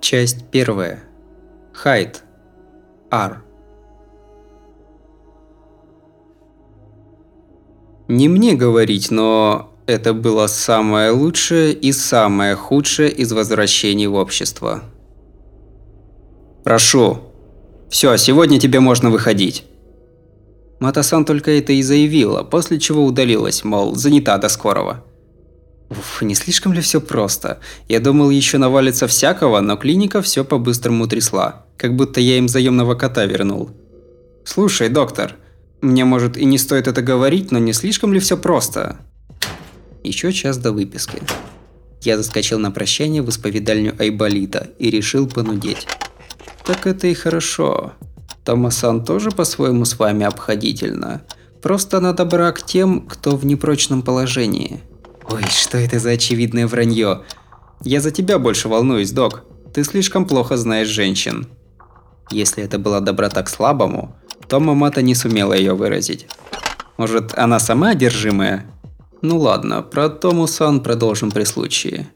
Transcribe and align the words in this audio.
Часть 0.00 0.44
первая. 0.50 1.00
Хайд. 1.72 2.22
Ар. 3.10 3.42
Не 8.06 8.28
мне 8.28 8.54
говорить, 8.54 9.10
но 9.10 9.74
это 9.86 10.14
было 10.14 10.46
самое 10.46 11.10
лучшее 11.10 11.72
и 11.72 11.92
самое 11.92 12.54
худшее 12.54 13.10
из 13.10 13.32
возвращений 13.32 14.06
в 14.06 14.14
общество. 14.14 14.82
Прошу. 16.64 17.18
Все, 17.90 18.16
сегодня 18.16 18.60
тебе 18.60 18.80
можно 18.80 19.10
выходить. 19.10 19.64
Матасан 20.80 21.24
только 21.24 21.50
это 21.50 21.72
и 21.72 21.82
заявила, 21.82 22.44
после 22.44 22.78
чего 22.78 23.04
удалилась, 23.04 23.64
мол, 23.64 23.94
занята 23.94 24.38
до 24.38 24.48
скорого. 24.48 25.04
Уф, 25.90 26.22
не 26.22 26.34
слишком 26.34 26.72
ли 26.72 26.80
все 26.80 27.00
просто? 27.00 27.60
Я 27.88 28.00
думал, 28.00 28.30
еще 28.30 28.58
навалится 28.58 29.06
всякого, 29.06 29.60
но 29.60 29.76
клиника 29.76 30.20
все 30.20 30.44
по-быстрому 30.44 31.06
трясла. 31.06 31.64
Как 31.76 31.96
будто 31.96 32.20
я 32.20 32.38
им 32.38 32.48
заемного 32.48 32.94
кота 32.94 33.24
вернул. 33.24 33.70
Слушай, 34.44 34.90
доктор, 34.90 35.36
мне, 35.80 36.04
может, 36.04 36.36
и 36.36 36.44
не 36.44 36.58
стоит 36.58 36.88
это 36.88 37.02
говорить, 37.02 37.52
но 37.52 37.58
не 37.58 37.72
слишком 37.72 38.12
ли 38.12 38.20
все 38.20 38.36
просто? 38.36 38.98
Еще 40.02 40.32
час 40.32 40.58
до 40.58 40.72
выписки. 40.72 41.22
Я 42.02 42.16
заскочил 42.16 42.58
на 42.58 42.70
прощание 42.70 43.22
в 43.22 43.28
исповедальню 43.30 43.94
Айболита 43.98 44.70
и 44.78 44.90
решил 44.90 45.28
понудеть. 45.28 45.86
Так 46.64 46.86
это 46.86 47.06
и 47.06 47.14
хорошо. 47.14 47.94
Томасан 48.44 49.04
тоже 49.04 49.30
по-своему 49.30 49.84
с 49.84 49.98
вами 49.98 50.24
обходительно. 50.24 51.22
Просто 51.62 51.98
она 51.98 52.12
добра 52.12 52.52
к 52.52 52.64
тем, 52.64 53.06
кто 53.06 53.36
в 53.36 53.44
непрочном 53.44 54.02
положении. 54.02 54.80
Ой, 55.30 55.42
что 55.50 55.76
это 55.76 55.98
за 55.98 56.10
очевидное 56.10 56.66
вранье? 56.66 57.22
Я 57.82 58.00
за 58.00 58.10
тебя 58.10 58.38
больше 58.38 58.68
волнуюсь, 58.68 59.12
док. 59.12 59.44
Ты 59.74 59.84
слишком 59.84 60.26
плохо 60.26 60.56
знаешь 60.56 60.88
женщин. 60.88 61.46
Если 62.30 62.64
это 62.64 62.78
была 62.78 63.00
доброта 63.00 63.42
к 63.42 63.48
слабому, 63.48 64.16
то 64.48 64.58
Мамата 64.58 65.02
не 65.02 65.14
сумела 65.14 65.52
ее 65.52 65.74
выразить. 65.74 66.26
Может, 66.96 67.36
она 67.36 67.60
сама 67.60 67.90
одержимая? 67.90 68.66
Ну 69.20 69.38
ладно, 69.38 69.82
про 69.82 70.08
Тому-сан 70.08 70.80
продолжим 70.80 71.30
при 71.30 71.44
случае. 71.44 72.08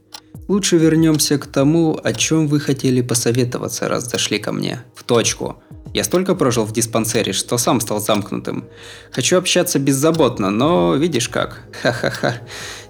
Лучше 0.48 0.76
вернемся 0.76 1.38
к 1.38 1.46
тому, 1.46 2.00
о 2.02 2.12
чем 2.12 2.48
вы 2.48 2.60
хотели 2.60 3.00
посоветоваться, 3.00 3.88
раз 3.88 4.10
зашли 4.10 4.38
ко 4.38 4.52
мне. 4.52 4.84
В 4.94 5.04
точку. 5.04 5.62
Я 5.94 6.04
столько 6.04 6.34
прожил 6.34 6.64
в 6.64 6.72
диспансере, 6.72 7.32
что 7.32 7.58
сам 7.58 7.80
стал 7.80 8.00
замкнутым. 8.00 8.64
Хочу 9.10 9.36
общаться 9.36 9.78
беззаботно, 9.78 10.50
но 10.50 10.94
видишь 10.94 11.28
как. 11.28 11.64
Ха-ха-ха. 11.82 12.36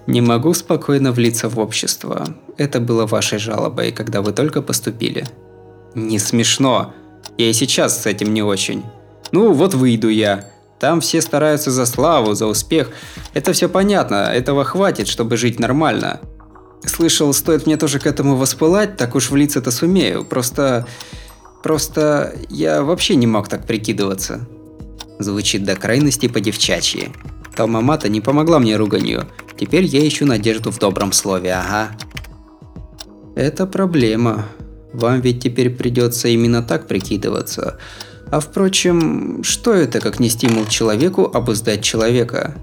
Не 0.07 0.21
могу 0.21 0.53
спокойно 0.53 1.11
влиться 1.11 1.49
в 1.49 1.59
общество. 1.59 2.27
Это 2.57 2.79
было 2.79 3.05
вашей 3.05 3.39
жалобой, 3.39 3.91
когда 3.91 4.21
вы 4.21 4.31
только 4.31 4.61
поступили. 4.61 5.25
Не 5.95 6.19
смешно. 6.19 6.93
Я 7.37 7.49
и 7.49 7.53
сейчас 7.53 8.01
с 8.01 8.05
этим 8.05 8.33
не 8.33 8.41
очень. 8.41 8.83
Ну, 9.31 9.53
вот 9.53 9.73
выйду 9.73 10.09
я. 10.09 10.45
Там 10.79 10.99
все 10.99 11.21
стараются 11.21 11.71
за 11.71 11.85
славу, 11.85 12.33
за 12.33 12.47
успех. 12.47 12.89
Это 13.33 13.53
все 13.53 13.69
понятно, 13.69 14.31
этого 14.33 14.65
хватит, 14.65 15.07
чтобы 15.07 15.37
жить 15.37 15.59
нормально. 15.59 16.19
Слышал, 16.85 17.31
стоит 17.33 17.65
мне 17.65 17.77
тоже 17.77 17.99
к 17.99 18.05
этому 18.05 18.35
воспылать, 18.35 18.97
так 18.97 19.15
уж 19.15 19.29
влиться-то 19.29 19.71
сумею. 19.71 20.25
Просто 20.25 20.85
Просто 21.63 22.35
я 22.49 22.83
вообще 22.83 23.15
не 23.15 23.25
мог 23.25 23.47
так 23.47 23.65
прикидываться. 23.65 24.45
Звучит 25.17 25.63
до 25.63 25.77
крайности 25.77 26.27
по-девчачьи. 26.27 27.09
Талмамата 27.55 28.09
не 28.09 28.21
помогла 28.21 28.59
мне 28.59 28.75
руганью. 28.75 29.27
Теперь 29.57 29.85
я 29.85 30.05
ищу 30.07 30.25
надежду 30.25 30.71
в 30.71 30.79
добром 30.79 31.11
слове, 31.11 31.53
ага. 31.53 31.91
Это 33.35 33.65
проблема. 33.65 34.45
Вам 34.93 35.21
ведь 35.21 35.41
теперь 35.41 35.69
придется 35.69 36.27
именно 36.27 36.61
так 36.61 36.87
прикидываться. 36.87 37.79
А 38.31 38.39
впрочем, 38.39 39.43
что 39.43 39.73
это, 39.73 39.99
как 39.99 40.19
не 40.19 40.29
стимул 40.29 40.65
человеку 40.65 41.29
обуздать 41.33 41.83
человека? 41.83 42.55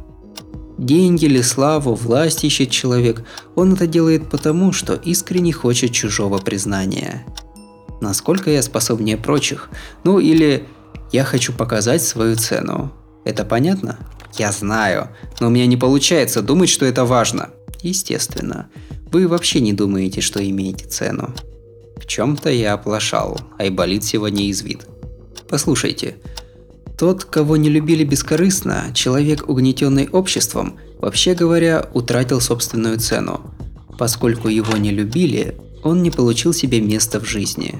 Деньги 0.79 1.27
или 1.27 1.43
славу, 1.43 1.95
власть 1.95 2.45
ищет 2.45 2.71
человек, 2.71 3.23
он 3.55 3.75
это 3.75 3.87
делает 3.87 4.31
потому, 4.31 4.73
что 4.73 4.95
искренне 4.95 5.53
хочет 5.53 5.93
чужого 5.93 6.39
признания 6.39 7.25
насколько 8.01 8.51
я 8.51 8.63
способнее 8.63 9.17
прочих. 9.17 9.71
Ну 10.05 10.19
или 10.19 10.67
я 11.13 11.25
хочу 11.25 11.53
показать 11.53 12.03
свою 12.03 12.37
цену. 12.37 12.93
Это 13.25 13.45
понятно? 13.45 13.99
Я 14.39 14.53
знаю, 14.53 15.09
но 15.41 15.49
у 15.49 15.51
меня 15.51 15.67
не 15.67 15.77
получается 15.77 16.43
думать, 16.43 16.69
что 16.69 16.87
это 16.87 17.05
важно. 17.05 17.51
Естественно. 17.83 18.69
Вы 19.11 19.27
вообще 19.27 19.61
не 19.61 19.73
думаете, 19.73 20.21
что 20.21 20.47
имеете 20.47 20.87
цену. 20.87 21.35
В 21.97 22.07
чем-то 22.07 22.51
я 22.51 22.75
оплошал, 22.75 23.41
Айболит 23.59 24.05
сегодня 24.05 24.51
извит. 24.51 24.87
Послушайте, 25.49 26.17
тот, 26.99 27.25
кого 27.25 27.57
не 27.57 27.69
любили 27.69 28.05
бескорыстно, 28.05 28.91
человек, 28.95 29.49
угнетенный 29.49 30.09
обществом, 30.09 30.79
вообще 30.99 31.35
говоря, 31.35 31.89
утратил 31.95 32.41
собственную 32.41 32.99
цену. 32.99 33.41
Поскольку 33.99 34.49
его 34.49 34.77
не 34.77 34.91
любили, 34.91 35.57
он 35.83 36.03
не 36.03 36.11
получил 36.11 36.53
себе 36.53 36.81
места 36.81 37.19
в 37.19 37.25
жизни. 37.25 37.77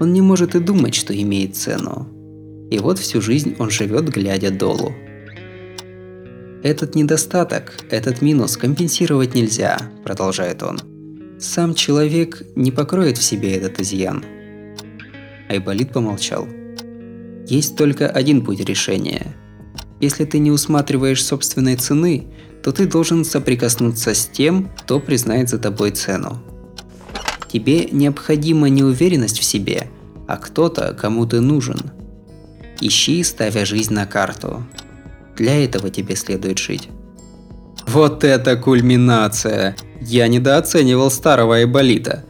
Он 0.00 0.12
не 0.12 0.20
может 0.20 0.54
и 0.54 0.60
думать, 0.60 0.94
что 0.94 1.14
имеет 1.14 1.56
цену. 1.56 2.08
И 2.70 2.78
вот 2.78 2.98
всю 2.98 3.20
жизнь 3.20 3.54
он 3.58 3.70
живет, 3.70 4.08
глядя 4.08 4.50
долу. 4.50 4.92
Этот 6.66 6.96
недостаток, 6.96 7.74
этот 7.90 8.22
минус 8.22 8.56
компенсировать 8.56 9.36
нельзя, 9.36 9.78
продолжает 10.02 10.64
он. 10.64 10.80
Сам 11.38 11.76
человек 11.76 12.42
не 12.56 12.72
покроет 12.72 13.18
в 13.18 13.22
себе 13.22 13.52
этот 13.52 13.78
изъян. 13.78 14.24
Айболит 15.48 15.92
помолчал. 15.92 16.48
Есть 17.46 17.76
только 17.76 18.08
один 18.08 18.44
путь 18.44 18.58
решения. 18.58 19.36
Если 20.00 20.24
ты 20.24 20.40
не 20.40 20.50
усматриваешь 20.50 21.24
собственной 21.24 21.76
цены, 21.76 22.26
то 22.64 22.72
ты 22.72 22.88
должен 22.88 23.24
соприкоснуться 23.24 24.12
с 24.12 24.26
тем, 24.26 24.68
кто 24.76 24.98
признает 24.98 25.48
за 25.48 25.60
тобой 25.60 25.92
цену. 25.92 26.42
Тебе 27.46 27.84
необходима 27.92 28.68
не 28.70 28.82
уверенность 28.82 29.38
в 29.38 29.44
себе, 29.44 29.88
а 30.26 30.36
кто-то, 30.36 30.96
кому 31.00 31.26
ты 31.26 31.40
нужен. 31.40 31.78
Ищи, 32.80 33.22
ставя 33.22 33.64
жизнь 33.64 33.94
на 33.94 34.04
карту. 34.04 34.66
Для 35.36 35.64
этого 35.64 35.90
тебе 35.90 36.16
следует 36.16 36.58
жить. 36.58 36.88
Вот 37.86 38.24
это 38.24 38.56
кульминация! 38.56 39.76
Я 40.00 40.28
недооценивал 40.28 41.10
старого 41.10 41.56
Айболита. 41.56 42.24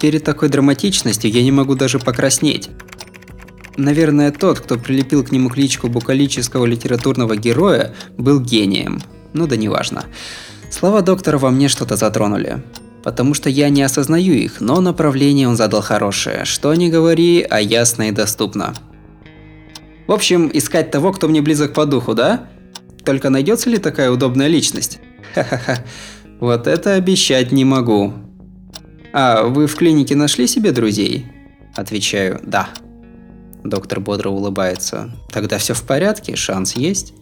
Перед 0.00 0.24
такой 0.24 0.48
драматичностью 0.48 1.30
я 1.30 1.42
не 1.42 1.50
могу 1.50 1.74
даже 1.74 1.98
покраснеть. 1.98 2.70
Наверное, 3.76 4.32
тот, 4.32 4.60
кто 4.60 4.76
прилепил 4.76 5.24
к 5.24 5.30
нему 5.30 5.50
кличку 5.50 5.88
букалического 5.88 6.66
литературного 6.66 7.36
героя, 7.36 7.94
был 8.16 8.40
гением. 8.40 9.00
Ну 9.32 9.46
да 9.46 9.56
неважно. 9.56 10.04
Слова 10.70 11.00
доктора 11.00 11.38
во 11.38 11.50
мне 11.50 11.68
что-то 11.68 11.96
затронули 11.96 12.62
потому 13.02 13.32
что 13.32 13.48
я 13.48 13.70
не 13.70 13.82
осознаю 13.82 14.34
их, 14.34 14.60
но 14.60 14.82
направление 14.82 15.48
он 15.48 15.56
задал 15.56 15.80
хорошее. 15.80 16.44
Что 16.44 16.74
не 16.74 16.90
говори, 16.90 17.46
а 17.48 17.58
ясно 17.58 18.08
и 18.08 18.12
доступно. 18.12 18.74
В 20.08 20.12
общем, 20.12 20.50
искать 20.52 20.90
того, 20.90 21.12
кто 21.12 21.28
мне 21.28 21.40
близок 21.40 21.72
по 21.72 21.86
духу, 21.86 22.14
да? 22.14 22.48
Только 23.04 23.30
найдется 23.30 23.70
ли 23.70 23.78
такая 23.78 24.10
удобная 24.10 24.48
личность? 24.48 24.98
Ха-ха-ха. 25.34 25.84
Вот 26.40 26.66
это 26.66 26.94
обещать 26.94 27.52
не 27.52 27.64
могу. 27.64 28.12
А, 29.12 29.44
вы 29.44 29.68
в 29.68 29.76
клинике 29.76 30.16
нашли 30.16 30.48
себе 30.48 30.72
друзей? 30.72 31.26
Отвечаю, 31.76 32.40
да. 32.42 32.70
Доктор 33.62 34.00
бодро 34.00 34.30
улыбается. 34.30 35.12
Тогда 35.30 35.58
все 35.58 35.74
в 35.74 35.84
порядке, 35.84 36.34
шанс 36.34 36.74
есть. 36.74 37.14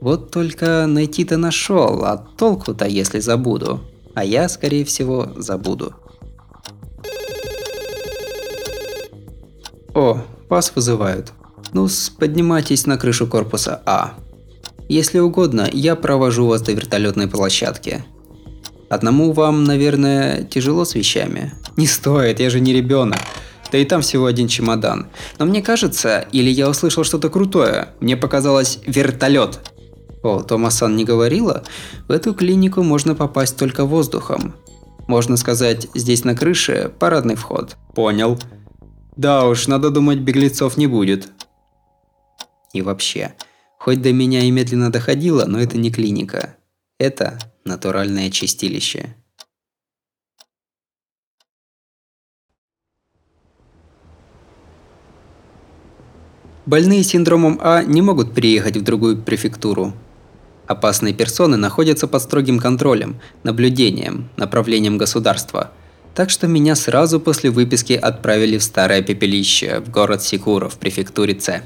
Вот 0.00 0.30
только 0.30 0.86
найти-то 0.86 1.36
нашел, 1.36 2.04
а 2.04 2.16
толку-то, 2.16 2.86
если 2.86 3.18
забуду 3.18 3.82
а 4.18 4.24
я, 4.24 4.48
скорее 4.48 4.84
всего, 4.84 5.30
забуду. 5.36 5.94
О, 9.94 10.20
вас 10.48 10.74
вызывают. 10.74 11.32
Ну 11.72 11.88
поднимайтесь 12.18 12.86
на 12.86 12.96
крышу 12.96 13.26
корпуса 13.26 13.82
А. 13.86 14.14
Если 14.88 15.18
угодно, 15.18 15.68
я 15.72 15.96
провожу 15.96 16.46
вас 16.46 16.62
до 16.62 16.72
вертолетной 16.72 17.28
площадки. 17.28 18.04
Одному 18.88 19.32
вам, 19.32 19.64
наверное, 19.64 20.44
тяжело 20.44 20.84
с 20.84 20.94
вещами. 20.94 21.52
Не 21.76 21.86
стоит, 21.86 22.40
я 22.40 22.48
же 22.48 22.60
не 22.60 22.72
ребенок. 22.72 23.18
Да 23.70 23.76
и 23.76 23.84
там 23.84 24.00
всего 24.00 24.24
один 24.24 24.48
чемодан. 24.48 25.08
Но 25.38 25.44
мне 25.44 25.60
кажется, 25.60 26.26
или 26.32 26.48
я 26.48 26.70
услышал 26.70 27.04
что-то 27.04 27.28
крутое. 27.28 27.88
Мне 28.00 28.16
показалось 28.16 28.78
вертолет. 28.86 29.60
О, 30.22 30.40
Томасан 30.40 30.96
не 30.96 31.04
говорила? 31.04 31.64
В 32.08 32.12
эту 32.12 32.34
клинику 32.34 32.82
можно 32.82 33.14
попасть 33.14 33.58
только 33.58 33.84
воздухом. 33.84 34.54
Можно 35.06 35.36
сказать, 35.36 35.88
здесь 35.94 36.24
на 36.24 36.34
крыше 36.34 36.90
парадный 36.98 37.36
вход. 37.36 37.76
Понял. 37.94 38.38
Да 39.16 39.46
уж, 39.46 39.66
надо 39.66 39.90
думать, 39.90 40.18
беглецов 40.18 40.76
не 40.76 40.86
будет. 40.86 41.28
И 42.72 42.82
вообще, 42.82 43.34
хоть 43.78 44.02
до 44.02 44.12
меня 44.12 44.42
и 44.42 44.50
медленно 44.50 44.92
доходило, 44.92 45.44
но 45.46 45.60
это 45.60 45.78
не 45.78 45.90
клиника. 45.90 46.56
Это 46.98 47.38
натуральное 47.64 48.30
чистилище. 48.30 49.14
Больные 56.66 57.02
синдромом 57.02 57.58
А 57.62 57.82
не 57.82 58.02
могут 58.02 58.34
переехать 58.34 58.76
в 58.76 58.82
другую 58.82 59.22
префектуру. 59.22 59.94
Опасные 60.66 61.14
персоны 61.14 61.56
находятся 61.56 62.06
под 62.06 62.20
строгим 62.20 62.58
контролем, 62.58 63.22
наблюдением, 63.42 64.28
направлением 64.36 64.98
государства. 64.98 65.72
Так 66.14 66.28
что 66.28 66.46
меня 66.46 66.74
сразу 66.74 67.20
после 67.20 67.48
выписки 67.48 67.94
отправили 67.94 68.58
в 68.58 68.62
старое 68.62 69.00
пепелище 69.00 69.80
в 69.80 69.90
город 69.90 70.22
Сикура 70.22 70.68
в 70.68 70.76
префектуре 70.76 71.40
С. 71.40 71.62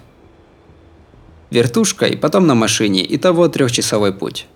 Вертушкой, 1.53 2.17
потом 2.17 2.47
на 2.47 2.55
машине, 2.55 3.05
и 3.05 3.19
того 3.19 3.47
трехчасовой 3.47 4.13
путь. 4.15 4.47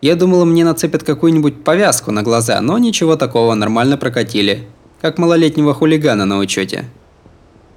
Я 0.00 0.14
думала, 0.14 0.44
мне 0.44 0.64
нацепят 0.64 1.02
какую-нибудь 1.02 1.64
повязку 1.64 2.12
на 2.12 2.22
глаза, 2.22 2.60
но 2.60 2.78
ничего 2.78 3.16
такого, 3.16 3.54
нормально 3.54 3.96
прокатили. 3.96 4.68
Как 5.00 5.18
малолетнего 5.18 5.74
хулигана 5.74 6.26
на 6.26 6.38
учете. 6.38 6.84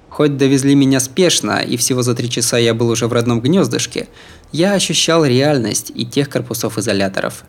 Хоть 0.10 0.38
довезли 0.38 0.76
меня 0.76 1.00
спешно, 1.00 1.60
и 1.60 1.76
всего 1.76 2.04
за 2.04 2.14
три 2.14 2.30
часа 2.30 2.60
я 2.60 2.76
был 2.76 2.90
уже 2.90 3.08
в 3.08 3.14
родном 3.14 3.42
гнездышке, 3.42 4.10
я 4.52 4.74
ощущал 4.74 5.26
реальность 5.26 5.92
и 5.96 6.06
тех 6.06 6.30
корпусов 6.30 6.78
изоляторов. 6.78 7.46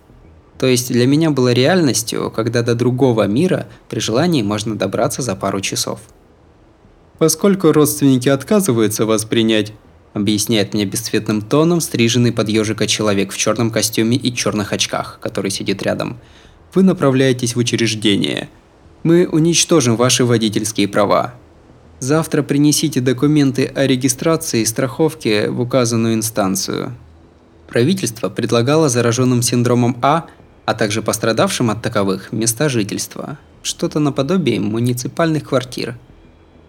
То 0.59 0.67
есть 0.67 0.91
для 0.91 1.07
меня 1.07 1.31
было 1.31 1.53
реальностью, 1.53 2.33
когда 2.35 2.63
до 2.63 2.75
другого 2.75 3.27
мира 3.27 3.67
при 3.91 4.01
желании 4.01 4.43
можно 4.43 4.77
добраться 4.77 5.21
за 5.21 5.37
пару 5.37 5.61
часов. 5.61 6.01
Поскольку 7.19 7.71
родственники 7.73 8.31
отказываются 8.31 9.05
вас 9.05 9.27
принять, 9.27 9.75
объясняет 10.19 10.75
мне 10.75 10.85
бесцветным 10.85 11.41
тоном 11.41 11.81
стриженный 11.81 12.33
под 12.33 12.49
ежика 12.49 12.87
человек 12.87 13.33
в 13.33 13.39
черном 13.39 13.71
костюме 13.71 14.17
и 14.17 14.35
черных 14.35 14.73
очках, 14.73 15.19
который 15.23 15.51
сидит 15.51 15.83
рядом. 15.83 16.19
Вы 16.75 16.83
направляетесь 16.83 17.57
в 17.57 17.59
учреждение. 17.59 18.49
Мы 19.03 19.27
уничтожим 19.27 19.97
ваши 19.97 20.25
водительские 20.25 20.89
права. 20.89 21.35
Завтра 22.01 22.43
принесите 22.43 23.01
документы 23.01 23.65
о 23.67 23.87
регистрации 23.87 24.61
и 24.61 24.67
страховке 24.67 25.51
в 25.51 25.61
указанную 25.61 26.15
инстанцию. 26.15 26.95
Правительство 27.69 28.29
предлагало 28.29 28.89
зараженным 28.89 29.43
синдромом 29.43 29.97
А, 30.03 30.27
а 30.65 30.75
также 30.75 31.03
пострадавшим 31.03 31.71
от 31.71 31.83
таковых, 31.83 32.33
места 32.33 32.69
жительства. 32.69 33.39
Что-то 33.63 34.01
наподобие 34.01 34.61
муниципальных 34.61 35.49
квартир. 35.49 35.97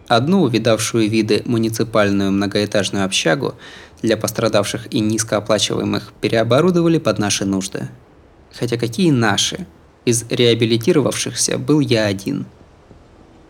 Одну 0.09 0.41
увидавшую 0.41 1.09
виды 1.09 1.43
муниципальную 1.45 2.33
многоэтажную 2.33 3.05
общагу 3.05 3.55
для 4.01 4.17
пострадавших 4.17 4.93
и 4.93 4.99
низкооплачиваемых 4.99 6.11
переоборудовали 6.19 6.97
под 6.97 7.19
наши 7.19 7.45
нужды. 7.45 7.87
Хотя 8.51 8.75
какие 8.75 9.11
наши? 9.11 9.65
Из 10.03 10.25
реабилитировавшихся 10.29 11.57
был 11.57 11.79
я 11.79 12.07
один– 12.07 12.45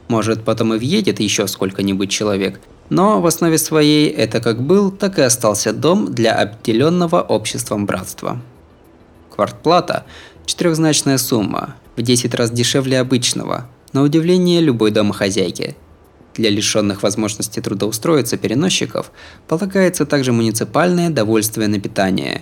может, 0.10 0.44
потом 0.44 0.74
и 0.74 0.78
въедет 0.80 1.20
еще 1.20 1.48
сколько-нибудь 1.48 2.10
человек. 2.10 2.60
Но 2.90 3.22
в 3.22 3.28
основе 3.28 3.60
своей 3.60 4.10
это 4.10 4.42
как 4.42 4.62
был, 4.62 4.90
так 4.92 5.20
и 5.20 5.22
остался 5.22 5.72
дом 5.72 6.12
для 6.12 6.34
обделенного 6.34 7.22
обществом 7.22 7.86
братства. 7.86 8.42
Квартплата– 9.34 10.06
четырехзначная 10.48 11.20
сумма, 11.20 11.76
в 11.96 12.02
10 12.02 12.34
раз 12.34 12.50
дешевле 12.50 13.00
обычного, 13.00 13.70
на 13.94 14.02
удивление 14.02 14.62
любой 14.62 14.90
домохозяйки. 14.90 15.76
Для 16.40 16.50
лишенных 16.50 17.04
возможности 17.04 17.60
трудоустроиться 17.60 18.38
переносчиков 18.38 19.12
полагается 19.48 20.06
также 20.06 20.32
муниципальное 20.32 21.10
довольствие 21.10 21.68
на 21.68 21.80
питание. 21.80 22.42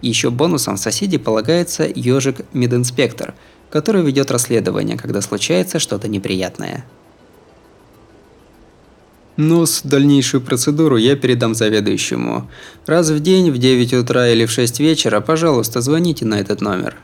Еще 0.00 0.30
бонусом 0.30 0.78
соседи 0.78 1.18
полагается 1.18 1.84
ежик-мединспектор– 1.84 3.34
который 3.70 4.02
ведет 4.02 4.30
расследование, 4.30 4.96
когда 4.96 5.20
случается 5.20 5.78
что-то 5.78 6.08
неприятное. 6.08 6.84
Ну, 9.36 9.66
с 9.66 9.82
дальнейшую 9.82 10.40
процедуру 10.40 10.96
я 10.96 11.14
передам 11.14 11.54
заведующему. 11.54 12.50
Раз 12.86 13.10
в 13.10 13.20
день 13.20 13.50
в 13.52 13.58
9 13.58 13.94
утра 13.94 14.28
или 14.28 14.46
в 14.46 14.50
6 14.50 14.80
вечера, 14.80 15.20
пожалуйста, 15.20 15.80
звоните 15.80 16.24
на 16.24 16.40
этот 16.40 16.60
номер. 16.60 16.96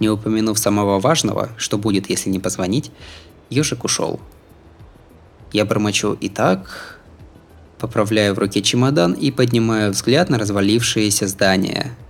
Не 0.00 0.08
упомянув 0.08 0.58
самого 0.58 0.98
важного, 0.98 1.50
что 1.56 1.78
будет, 1.78 2.10
если 2.10 2.30
не 2.30 2.40
позвонить, 2.40 2.90
Ёжик 3.50 3.84
ушел. 3.84 4.20
Я 5.54 5.64
бормочу 5.64 6.12
и 6.12 6.28
так, 6.28 7.00
поправляю 7.78 8.34
в 8.34 8.38
руке 8.38 8.60
чемодан 8.60 9.14
и 9.14 9.30
поднимаю 9.30 9.92
взгляд 9.92 10.28
на 10.28 10.38
развалившееся 10.38 11.26
здание– 11.28 11.96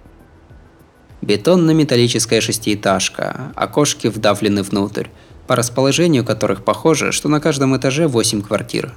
Бетонно-металлическая 1.25 2.43
шестиэтажка, 2.43 3.53
окошки 3.57 4.09
вдавлены 4.09 4.63
внутрь, 4.63 5.07
по 5.47 5.57
расположению 5.57 6.23
которых 6.23 6.63
похоже, 6.63 7.13
что 7.13 7.31
на 7.31 7.41
каждом 7.41 7.75
этаже 7.75 8.09
8 8.09 8.43
квартир. 8.43 8.95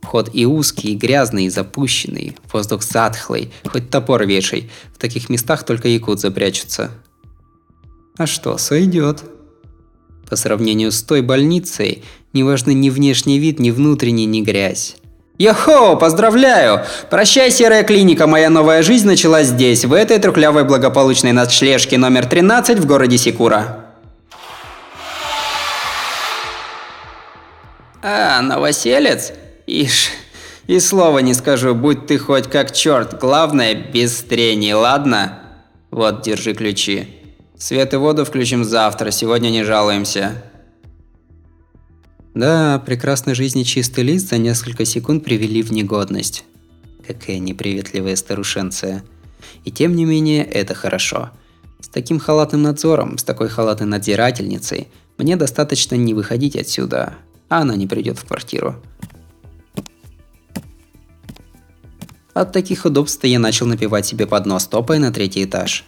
Вход 0.00 0.30
и 0.32 0.46
узкий, 0.46 0.94
и 0.94 0.96
грязный, 0.96 1.44
и 1.44 1.50
запущенный, 1.50 2.36
воздух 2.52 2.82
затхлый, 2.82 3.52
хоть 3.64 3.88
топор 3.88 4.26
вешай, 4.26 4.72
в 4.92 4.98
таких 4.98 5.28
местах 5.28 5.64
только 5.64 5.86
якут 5.86 6.18
запрячутся. 6.18 6.90
А 8.18 8.26
что, 8.26 8.58
сойдет. 8.58 9.22
По 10.28 10.34
сравнению 10.34 10.90
с 10.90 11.02
той 11.02 11.22
больницей, 11.22 12.02
не 12.32 12.42
важны 12.42 12.74
ни 12.74 12.90
внешний 12.90 13.38
вид, 13.38 13.60
ни 13.60 13.70
внутренний, 13.70 14.26
ни 14.26 14.40
грязь. 14.40 14.96
Йохо, 15.38 15.94
поздравляю! 15.94 16.84
Прощай, 17.10 17.52
серая 17.52 17.84
клиника, 17.84 18.26
моя 18.26 18.50
новая 18.50 18.82
жизнь 18.82 19.06
началась 19.06 19.46
здесь, 19.46 19.84
в 19.84 19.92
этой 19.92 20.18
трухлявой 20.18 20.64
благополучной 20.64 21.30
ночлежке 21.30 21.96
номер 21.96 22.26
13 22.26 22.80
в 22.80 22.86
городе 22.86 23.18
Сикура. 23.18 23.84
А, 28.02 28.42
новоселец? 28.42 29.32
Ишь, 29.68 30.10
и 30.66 30.80
слова 30.80 31.20
не 31.20 31.34
скажу, 31.34 31.72
будь 31.76 32.08
ты 32.08 32.18
хоть 32.18 32.50
как 32.50 32.72
черт, 32.72 33.16
главное 33.20 33.74
без 33.74 34.22
трений, 34.22 34.74
ладно? 34.74 35.38
Вот, 35.92 36.22
держи 36.22 36.52
ключи. 36.52 37.17
Свет 37.58 37.92
и 37.92 37.96
воду 37.96 38.24
включим 38.24 38.62
завтра, 38.64 39.10
сегодня 39.10 39.48
не 39.50 39.64
жалуемся. 39.64 40.40
Да, 42.32 42.80
прекрасной 42.86 43.34
жизни 43.34 43.64
чистый 43.64 44.04
лист 44.04 44.28
за 44.28 44.38
несколько 44.38 44.84
секунд 44.84 45.24
привели 45.24 45.62
в 45.62 45.72
негодность. 45.72 46.44
Какая 47.04 47.40
неприветливая 47.40 48.14
старушенция. 48.14 49.02
И 49.64 49.72
тем 49.72 49.96
не 49.96 50.04
менее, 50.04 50.44
это 50.44 50.74
хорошо. 50.74 51.30
С 51.80 51.88
таким 51.88 52.20
халатным 52.20 52.62
надзором, 52.62 53.18
с 53.18 53.24
такой 53.24 53.48
халатной 53.48 53.88
надзирательницей, 53.88 54.86
мне 55.16 55.34
достаточно 55.34 55.96
не 55.96 56.14
выходить 56.14 56.54
отсюда, 56.54 57.14
а 57.48 57.62
она 57.62 57.74
не 57.74 57.88
придет 57.88 58.18
в 58.18 58.24
квартиру. 58.24 58.76
От 62.34 62.52
таких 62.52 62.84
удобств 62.84 63.24
я 63.24 63.40
начал 63.40 63.66
напивать 63.66 64.06
себе 64.06 64.28
под 64.28 64.46
нос, 64.46 64.68
топая 64.68 65.00
на 65.00 65.12
третий 65.12 65.42
этаж. 65.42 65.84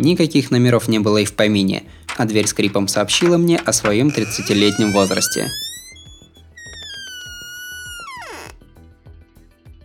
Никаких 0.00 0.50
номеров 0.50 0.88
не 0.88 0.98
было 0.98 1.18
и 1.18 1.24
в 1.24 1.34
помине– 1.34 1.84
а 2.20 2.26
дверь 2.26 2.46
скрипом 2.46 2.86
сообщила 2.86 3.38
мне 3.38 3.56
о 3.56 3.72
своем 3.72 4.08
30-летнем 4.08 4.92
возрасте. 4.92 5.50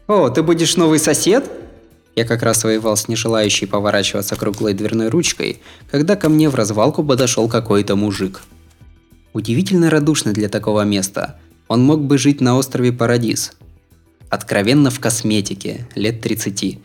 «О, 0.08 0.28
ты 0.28 0.44
будешь 0.44 0.76
новый 0.76 1.00
сосед?» 1.00 1.50
Я 2.14 2.26
как 2.26 2.44
раз 2.44 2.66
воевал 2.66 2.98
с 2.98 3.08
нежелающей 3.08 3.68
поворачиваться 3.68 4.36
круглой 4.36 4.74
дверной 4.74 5.08
ручкой, 5.08 5.62
когда 5.90 6.18
ко 6.18 6.28
мне 6.28 6.50
в 6.50 6.56
развалку 6.56 7.06
подошел 7.06 7.48
какой-то 7.48 7.96
мужик. 7.96 8.42
Удивительно 9.32 9.90
радушный 9.90 10.34
для 10.34 10.50
такого 10.50 10.82
места. 10.82 11.40
Он 11.70 11.84
мог 11.84 12.04
бы 12.04 12.18
жить 12.18 12.42
на 12.42 12.58
острове 12.58 12.92
Парадис. 12.92 13.54
Откровенно 14.30 14.90
в 14.90 15.00
косметике, 15.00 15.88
лет 15.96 16.20
30. 16.20 16.80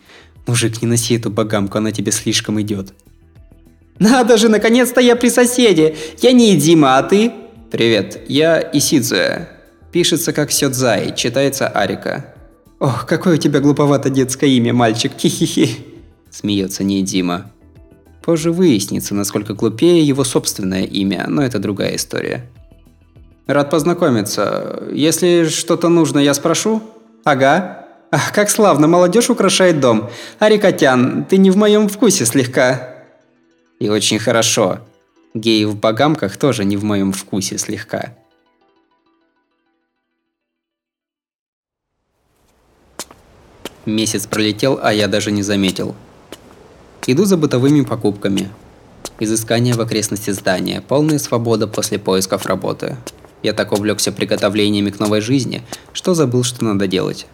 Мужик, 0.47 0.81
не 0.81 0.87
носи 0.87 1.17
эту 1.17 1.31
богамку, 1.31 1.79
она 1.79 1.91
тебе 1.91 2.13
слишком 2.13 2.61
идет. 2.61 2.95
Надо 4.01 4.39
же, 4.39 4.49
наконец-то 4.49 5.01
я 5.01 5.15
при 5.15 5.29
соседе. 5.29 5.95
Я 6.23 6.33
не 6.33 6.57
Дима, 6.57 6.97
а 6.97 7.03
ты? 7.03 7.33
Привет, 7.71 8.23
я 8.29 8.69
Исидзуя. 8.73 9.51
Пишется 9.93 10.33
как 10.33 10.51
Сёдзай, 10.51 11.15
читается 11.15 11.69
Арика. 11.69 12.35
Ох, 12.79 13.05
какое 13.07 13.35
у 13.35 13.37
тебя 13.37 13.61
глуповато 13.61 14.09
детское 14.09 14.49
имя, 14.49 14.73
мальчик, 14.73 15.13
хи-хи-хи. 15.19 15.85
Смеется 16.31 16.83
не 16.83 17.03
Дима. 17.03 17.51
Позже 18.25 18.53
выяснится, 18.53 19.15
насколько 19.15 19.53
глупее 19.53 20.03
его 20.03 20.25
собственное 20.25 20.85
имя, 20.85 21.27
но 21.29 21.43
это 21.43 21.59
другая 21.59 21.97
история. 21.97 22.49
Рад 23.47 23.69
познакомиться. 23.69 24.83
Если 24.93 25.45
что-то 25.49 25.91
нужно, 25.91 26.21
я 26.21 26.33
спрошу? 26.33 26.83
Ага. 27.25 27.87
Ах, 28.11 28.33
как 28.33 28.49
славно, 28.49 28.89
молодежь 28.89 29.29
украшает 29.29 29.79
дом. 29.79 30.09
Арикотян, 30.39 31.27
ты 31.29 31.37
не 31.37 31.51
в 31.51 31.57
моем 31.57 31.89
вкусе 31.89 32.25
слегка. 32.25 32.90
И 33.81 33.89
очень 33.89 34.19
хорошо. 34.19 34.81
Геи 35.33 35.65
в 35.65 35.75
богамках 35.75 36.37
тоже 36.37 36.65
не 36.65 36.77
в 36.77 36.85
моем 36.85 37.13
вкусе 37.13 37.57
слегка. 37.57 38.15
Месяц 43.87 44.27
пролетел, 44.27 44.79
а 44.83 44.93
я 44.93 45.09
даже 45.09 45.33
не 45.33 45.43
заметил. 45.43 45.97
Иду 47.07 47.25
за 47.25 47.39
бытовыми 47.39 47.81
покупками. 47.81 48.51
Изыскание 49.19 49.75
в 49.75 49.81
окрестности 49.81 50.31
здания, 50.31 50.83
полная 50.87 51.19
свобода 51.19 51.67
после 51.67 51.99
поисков 51.99 52.45
работы. 52.45 52.99
Я 53.43 53.55
так 53.55 53.73
увлекся 53.73 54.13
приготовлениями 54.13 54.91
к 54.91 54.99
новой 54.99 55.23
жизни, 55.23 55.63
что 55.95 56.13
забыл, 56.13 56.45
что 56.45 56.65
надо 56.65 56.87
делать. 56.87 57.27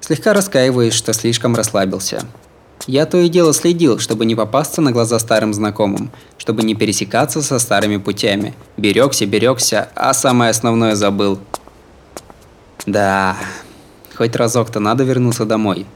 Слегка 0.00 0.34
раскаиваюсь, 0.34 0.92
что 0.92 1.14
слишком 1.14 1.54
расслабился. 1.54 2.26
Я 2.86 3.06
то 3.06 3.18
и 3.18 3.28
дело 3.28 3.52
следил, 3.52 3.98
чтобы 3.98 4.24
не 4.24 4.34
попасться 4.34 4.80
на 4.80 4.90
глаза 4.90 5.18
старым 5.18 5.54
знакомым, 5.54 6.10
чтобы 6.36 6.64
не 6.64 6.74
пересекаться 6.74 7.40
со 7.40 7.58
старыми 7.58 7.98
путями. 7.98 8.54
Берегся, 8.76 9.24
берегся, 9.26 9.88
а 9.94 10.12
самое 10.12 10.50
основное 10.50 10.96
забыл. 10.96 11.38
Да, 12.86 13.36
хоть 14.16 14.34
разок-то 14.34 14.80
надо 14.80 15.04
вернуться 15.04 15.44
домой. 15.44 15.86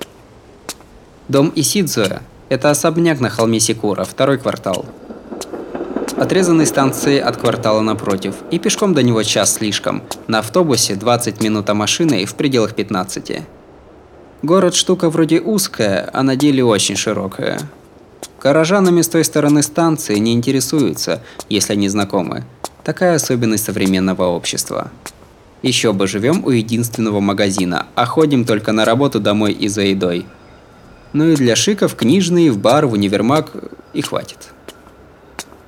Дом 1.29 1.53
Исидзуэ– 1.57 2.21
это 2.49 2.71
особняк 2.71 3.19
на 3.19 3.31
холме 3.31 3.59
Секура, 3.59 4.05
второй 4.05 4.39
квартал. 4.39 4.87
Отрезанный 6.17 6.67
станции 6.67 7.19
от 7.19 7.37
квартала 7.37 7.81
напротив, 7.81 8.37
и 8.53 8.61
пешком 8.61 8.95
до 8.95 9.03
него 9.03 9.23
час 9.25 9.55
слишком, 9.55 10.03
на 10.29 10.39
автобусе 10.39 10.95
20 10.95 11.43
минут, 11.43 11.69
а 11.69 11.75
машиной 11.75 12.25
в 12.25 12.37
пределах 12.37 12.75
15. 12.75 13.43
Город 14.43 14.75
штука 14.75 15.09
вроде 15.09 15.41
узкая, 15.41 16.11
а 16.13 16.23
на 16.23 16.37
деле 16.37 16.63
очень 16.63 16.97
широкая. 16.97 17.59
Горожанами 18.43 19.01
с 19.01 19.09
той 19.09 19.25
стороны 19.25 19.63
станции 19.63 20.19
не 20.19 20.35
интересуются, 20.35 21.23
если 21.49 21.73
они 21.73 21.89
знакомы. 21.89 22.45
Такая 22.85 23.17
особенность 23.17 23.65
современного 23.65 24.25
общества. 24.25 24.91
Еще 25.63 25.93
бы 25.93 26.07
живем 26.07 26.45
у 26.45 26.51
единственного 26.51 27.21
магазина, 27.21 27.87
а 27.95 28.05
ходим 28.05 28.45
только 28.45 28.73
на 28.73 28.85
работу 28.85 29.21
домой 29.21 29.53
и 29.53 29.69
за 29.69 29.83
едой. 29.83 30.27
Ну 31.13 31.29
и 31.29 31.35
для 31.35 31.57
шиков 31.57 31.95
книжный, 31.95 32.51
в 32.51 32.59
бар, 32.59 32.87
в 32.87 32.93
универмаг 32.93 33.53
и 33.95 34.03
хватит. 34.03 34.51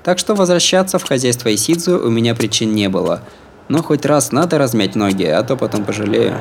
Так 0.04 0.18
что 0.18 0.34
возвращаться 0.34 0.98
в 0.98 1.04
хозяйство 1.04 1.52
Исидзу 1.54 1.98
у 1.98 2.10
меня 2.10 2.34
причин 2.34 2.74
не 2.74 2.88
было. 2.88 3.22
Но 3.68 3.82
хоть 3.82 4.04
раз 4.04 4.30
надо 4.30 4.58
размять 4.58 4.94
ноги, 4.94 5.24
а 5.24 5.42
то 5.42 5.56
потом 5.56 5.84
пожалею. 5.84 6.36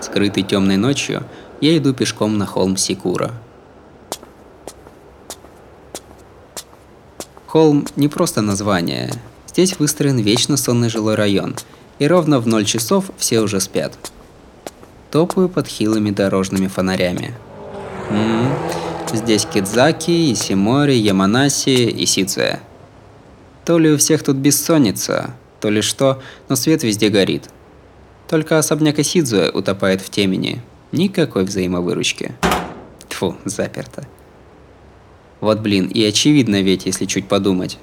Скрытый 0.00 0.42
темной 0.42 0.76
ночью, 0.76 1.24
я 1.60 1.76
иду 1.76 1.92
пешком 1.92 2.38
на 2.38 2.46
холм 2.46 2.76
Сикура. 2.76 3.32
Холм 7.46 7.86
не 7.96 8.08
просто 8.08 8.42
название. 8.42 9.12
Здесь 9.46 9.78
выстроен 9.78 10.18
вечно 10.18 10.56
сонный 10.56 10.88
жилой 10.88 11.14
район, 11.14 11.56
и 11.98 12.06
ровно 12.06 12.38
в 12.40 12.46
0 12.46 12.64
часов 12.64 13.06
все 13.16 13.40
уже 13.40 13.60
спят. 13.60 13.96
Топаю 15.10 15.48
под 15.48 15.66
хилыми 15.66 16.10
дорожными 16.10 16.68
фонарями. 16.68 17.34
М 18.10 18.46
-м, 18.46 19.16
здесь 19.16 19.46
Кидзаки, 19.46 20.32
Исимори, 20.32 20.94
Яманаси 20.94 21.88
и 21.88 22.06
Сицуэ. 22.06 22.60
То 23.64 23.78
ли 23.78 23.92
у 23.92 23.96
всех 23.96 24.22
тут 24.22 24.36
бессонница, 24.36 25.30
то 25.60 25.70
ли 25.70 25.80
что, 25.80 26.22
но 26.48 26.56
свет 26.56 26.82
везде 26.82 27.08
горит. 27.08 27.50
Только 28.28 28.58
особняк 28.58 28.98
Исидзуэ 28.98 29.50
утопает 29.50 30.02
в 30.02 30.10
темени. 30.10 30.60
Никакой 30.92 31.44
взаимовыручки. 31.44 32.32
Тфу, 33.08 33.36
заперто. 33.46 34.06
Вот 35.40 35.60
блин, 35.60 35.86
и 35.86 36.04
очевидно 36.04 36.60
ведь, 36.60 36.84
если 36.84 37.06
чуть 37.06 37.26
подумать. 37.26 37.78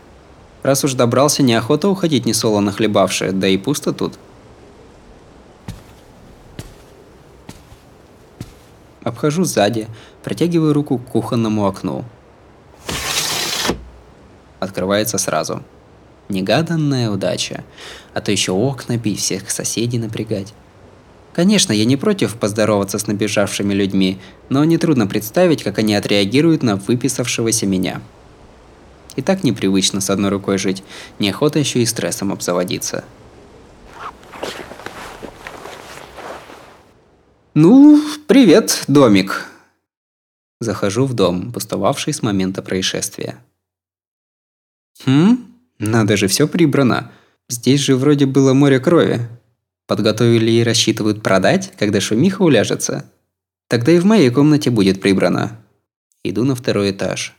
Раз 0.61 0.83
уж 0.83 0.93
добрался, 0.93 1.41
неохота 1.41 1.89
уходить 1.89 2.25
не 2.25 2.33
солоно 2.33 2.71
хлебавшая, 2.71 3.31
да 3.31 3.47
и 3.47 3.57
пусто 3.57 3.91
тут. 3.91 4.19
Обхожу 9.03 9.45
сзади, 9.45 9.87
протягиваю 10.23 10.73
руку 10.73 10.97
к 10.99 11.05
кухонному 11.05 11.65
окну. 11.65 12.03
Открывается 14.59 15.17
сразу. 15.17 15.63
Негаданная 16.29 17.09
удача. 17.09 17.63
А 18.13 18.21
то 18.21 18.31
еще 18.31 18.51
окна 18.51 18.97
бить, 18.97 19.19
всех 19.19 19.49
соседей 19.51 19.99
напрягать. 19.99 20.53
Конечно, 21.33 21.73
я 21.73 21.85
не 21.85 21.97
против 21.97 22.35
поздороваться 22.35 22.97
с 22.97 23.07
набежавшими 23.07 23.73
людьми, 23.73 24.19
но 24.49 24.63
нетрудно 24.63 25.05
представить, 25.05 25.63
как 25.63 25.79
они 25.79 25.93
отреагируют 25.93 26.63
на 26.63 26.77
выписавшегося 26.77 27.67
меня. 27.67 28.01
И 29.17 29.21
так 29.21 29.43
непривычно 29.43 30.01
с 30.01 30.09
одной 30.09 30.29
рукой 30.29 30.57
жить, 30.57 30.83
неохота 31.19 31.59
еще 31.59 31.81
и 31.81 31.85
стрессом 31.85 32.31
обзаводиться. 32.31 33.03
«Ну, 37.53 38.01
привет, 38.27 38.83
домик!» 38.87 39.49
Захожу 40.59 41.05
в 41.05 41.13
дом, 41.13 41.51
пустовавший 41.51 42.13
с 42.13 42.21
момента 42.21 42.61
происшествия. 42.61 43.37
«Хм? 45.05 45.54
Надо 45.79 46.17
же, 46.17 46.27
все 46.27 46.47
прибрано. 46.47 47.11
Здесь 47.49 47.81
же 47.81 47.95
вроде 47.95 48.25
было 48.25 48.53
море 48.53 48.79
крови. 48.79 49.27
Подготовили 49.87 50.51
и 50.51 50.63
рассчитывают 50.63 51.21
продать, 51.21 51.73
когда 51.77 52.01
шумиха 52.01 52.41
уляжется. 52.41 53.11
Тогда 53.67 53.91
и 53.91 53.99
в 53.99 54.05
моей 54.05 54.29
комнате 54.29 54.69
будет 54.69 55.01
прибрано. 55.01 55.59
Иду 56.23 56.43
на 56.43 56.55
второй 56.55 56.91
этаж. 56.91 57.35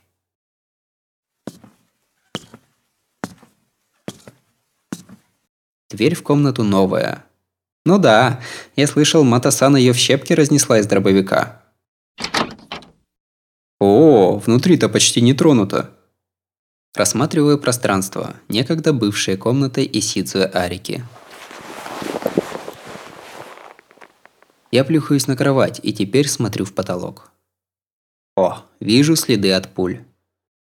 Дверь 5.91 6.15
в 6.15 6.23
комнату 6.23 6.63
новая. 6.63 7.25
Ну 7.85 7.99
да, 7.99 8.41
я 8.75 8.87
слышал, 8.87 9.25
Матасан 9.25 9.77
ее 9.77 9.93
в 9.93 9.97
щепки 9.97 10.33
разнесла 10.33 10.79
из 10.79 10.87
дробовика. 10.87 11.63
О, 13.79 14.39
внутри-то 14.39 14.89
почти 14.89 15.21
не 15.21 15.35
тронуто. 15.35 15.96
Рассматриваю 16.97 17.59
пространство, 17.59 18.37
некогда 18.49 18.95
бывшее 18.95 19.37
комнатой 19.37 19.87
Исидзуэ 19.93 20.51
Арики. 20.55 21.05
Я 24.71 24.83
плюхаюсь 24.83 25.27
на 25.27 25.37
кровать 25.37 25.79
и 25.83 25.93
теперь 25.93 26.27
смотрю 26.27 26.65
в 26.65 26.73
потолок. 26.73 27.31
О, 28.35 28.63
вижу 28.81 29.15
следы 29.15 29.53
от 29.53 29.75
пуль. 29.75 30.05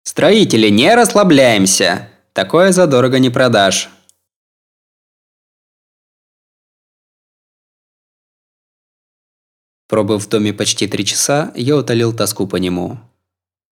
Строители, 0.02 0.68
не 0.68 0.92
расслабляемся! 0.96 2.08
Такое 2.32 2.72
задорого 2.72 3.20
не 3.20 3.30
продашь. 3.30 3.88
Пробыв 9.86 10.24
в 10.24 10.28
доме 10.28 10.52
почти 10.52 10.88
три 10.88 11.04
часа, 11.04 11.52
я 11.54 11.76
утолил 11.76 12.12
тоску 12.12 12.48
по 12.48 12.56
нему. 12.56 12.98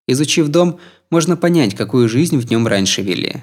Изучив 0.06 0.48
дом, 0.48 0.78
можно 1.14 1.36
понять, 1.36 1.76
какую 1.76 2.08
жизнь 2.08 2.36
в 2.38 2.50
нем 2.50 2.66
раньше 2.66 3.00
вели. 3.00 3.36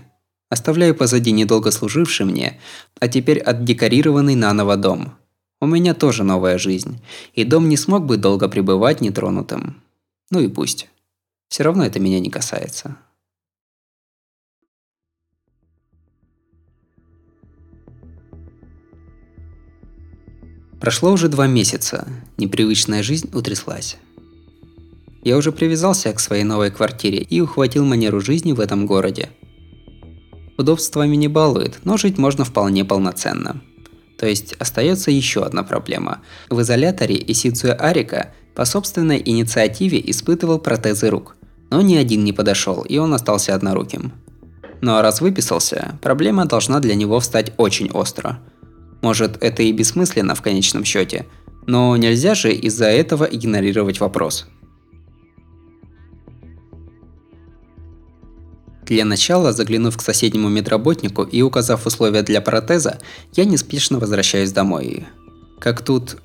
Оставляю 0.50 0.94
позади 0.94 1.32
недолго 1.32 1.72
служивший 1.72 2.26
мне, 2.26 2.60
а 3.00 3.08
теперь 3.08 3.40
отдекорированный 3.40 4.36
наново 4.36 4.76
дом. 4.76 5.14
У 5.62 5.66
меня 5.68 5.94
тоже 5.94 6.26
новая 6.26 6.58
жизнь, 6.58 7.00
и 7.34 7.46
дом 7.46 7.70
не 7.70 7.78
смог 7.78 8.06
бы 8.06 8.18
долго 8.18 8.50
пребывать 8.50 9.00
нетронутым. 9.00 9.82
Ну 10.32 10.42
и 10.42 10.50
пусть. 10.50 10.90
Все 11.48 11.64
равно 11.64 11.86
это 11.86 11.98
меня 12.02 12.20
не 12.20 12.30
касается. 12.30 12.98
Прошло 20.82 21.14
уже 21.14 21.30
два 21.30 21.48
месяца, 21.48 22.06
непривычная 22.36 23.02
жизнь 23.02 23.30
утряслась. 23.34 23.98
Я 25.24 25.38
уже 25.38 25.52
привязался 25.52 26.12
к 26.14 26.20
своей 26.20 26.44
новой 26.44 26.72
квартире 26.72 27.20
и 27.20 27.42
ухватил 27.42 27.86
манеру 27.86 28.22
жизни 28.22 28.54
в 28.54 28.60
этом 28.60 28.86
городе. 28.86 29.30
Удобствами 30.58 31.16
не 31.16 31.28
балует, 31.28 31.80
но 31.84 31.98
жить 31.98 32.18
можно 32.18 32.44
вполне 32.44 32.86
полноценно. 32.86 33.62
То 34.18 34.28
есть 34.28 34.54
остается 34.60 35.12
еще 35.12 35.44
одна 35.44 35.64
проблема. 35.64 36.22
В 36.50 36.62
изоляторе 36.62 37.24
Исидзуя 37.28 37.74
Арика 37.74 38.34
по 38.56 38.66
собственной 38.66 39.22
инициативе 39.24 40.02
испытывал 40.10 40.60
протезы 40.60 41.10
рук, 41.10 41.36
но 41.70 41.82
ни 41.82 41.96
один 41.96 42.24
не 42.24 42.34
подошел, 42.34 42.82
и 42.82 42.98
он 42.98 43.14
остался 43.14 43.56
одноруким. 43.56 44.12
Ну 44.82 44.96
а 44.96 45.02
раз 45.02 45.22
выписался, 45.22 45.98
проблема 46.02 46.46
должна 46.46 46.80
для 46.80 46.96
него 46.96 47.20
встать 47.20 47.54
очень 47.58 47.90
остро– 47.92 48.40
может, 49.02 49.44
это 49.44 49.64
и 49.64 49.72
бессмысленно 49.72 50.36
в 50.36 50.42
конечном 50.42 50.86
счете, 50.86 51.26
но 51.66 51.98
нельзя 51.98 52.36
же 52.36 52.54
из-за 52.54 52.86
этого 52.86 53.26
игнорировать 53.26 54.00
вопрос. 54.00 54.48
Для 58.92 59.06
начала, 59.06 59.54
заглянув 59.54 59.96
к 59.96 60.02
соседнему 60.02 60.50
медработнику 60.50 61.24
и 61.24 61.42
указав 61.42 61.88
условия 61.88 62.24
для 62.24 62.42
протеза, 62.42 63.00
я 63.38 63.46
неспешно 63.46 64.00
возвращаюсь 64.00 64.52
домой. 64.52 65.08
Как 65.62 65.82
тут 65.82 66.18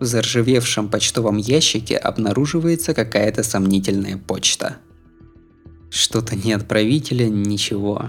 в 0.00 0.04
заржавевшем 0.04 0.88
почтовом 0.88 1.36
ящике 1.36 1.96
обнаруживается 1.96 2.94
какая-то 2.94 3.44
сомнительная 3.44 4.16
почта. 4.16 4.78
Что-то 5.88 6.34
не 6.34 6.52
отправителя, 6.52 7.28
ничего. 7.28 8.06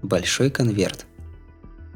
Большой 0.00 0.48
конверт 0.48 1.04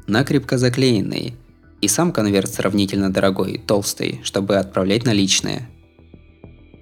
накрепко 0.05 0.59
заклеенный, 0.59 1.33
и 1.81 1.87
сам 1.87 2.11
конверт 2.11 2.53
сравнительно 2.53 3.11
дорогой, 3.11 3.59
толстый, 3.65 4.21
чтобы 4.23 4.57
отправлять 4.57 5.03
наличные. 5.03 5.67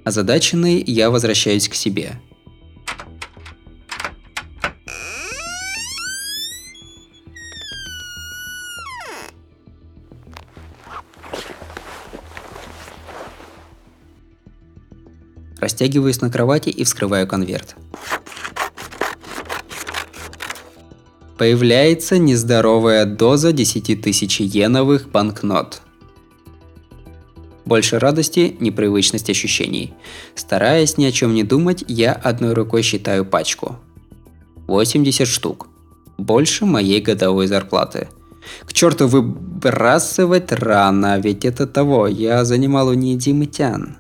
Озадаченный, 0.04 0.84
я 0.86 1.10
возвращаюсь 1.10 1.70
к 1.70 1.74
себе. 1.74 2.20
Растягиваюсь 15.66 16.22
на 16.22 16.30
кровати 16.30 16.70
и 16.70 16.84
вскрываю 16.84 17.28
конверт. 17.28 17.76
Появляется 21.40 22.20
нездоровая 22.20 23.08
доза 23.08 23.52
10 23.52 24.00
тысяч 24.00 24.42
йеновых 24.42 25.10
банкнот. 25.10 25.82
Больше 27.66 27.98
радости, 27.98 28.56
непривычность 28.60 29.32
ощущений. 29.32 29.96
Стараясь 30.36 31.00
ни 31.00 31.06
о 31.06 31.12
чем 31.12 31.34
не 31.34 31.42
думать, 31.42 31.84
я 31.88 32.14
одной 32.14 32.54
рукой 32.54 32.84
считаю 32.84 33.26
пачку. 33.26 33.78
80 34.68 35.28
штук. 35.28 35.68
Больше 36.20 36.68
моей 36.68 37.02
годовой 37.02 37.48
зарплаты. 37.48 38.08
К 38.68 38.72
черту 38.72 39.08
выбрасывать 39.08 40.52
рано, 40.52 41.18
ведь 41.18 41.44
это 41.44 41.66
того, 41.66 42.06
я 42.06 42.46
занимал 42.46 42.90
у 42.90 42.94
нее 42.94 43.18
Димытян. 43.18 43.98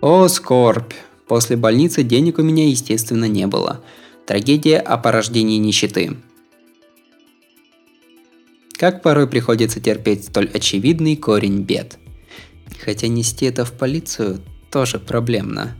О, 0.00 0.28
скорбь. 0.28 0.92
После 1.26 1.56
больницы 1.56 2.02
денег 2.02 2.38
у 2.38 2.42
меня, 2.42 2.68
естественно, 2.68 3.24
не 3.26 3.46
было. 3.46 3.82
Трагедия 4.26 4.78
о 4.78 4.98
порождении 4.98 5.58
нищеты. 5.58 6.16
Как 8.78 9.02
порой 9.02 9.26
приходится 9.26 9.80
терпеть 9.80 10.26
столь 10.26 10.50
очевидный 10.52 11.16
корень 11.16 11.62
бед. 11.62 11.98
Хотя 12.84 13.08
нести 13.08 13.46
это 13.46 13.64
в 13.64 13.72
полицию 13.72 14.42
тоже 14.70 14.98
проблемно. 14.98 15.74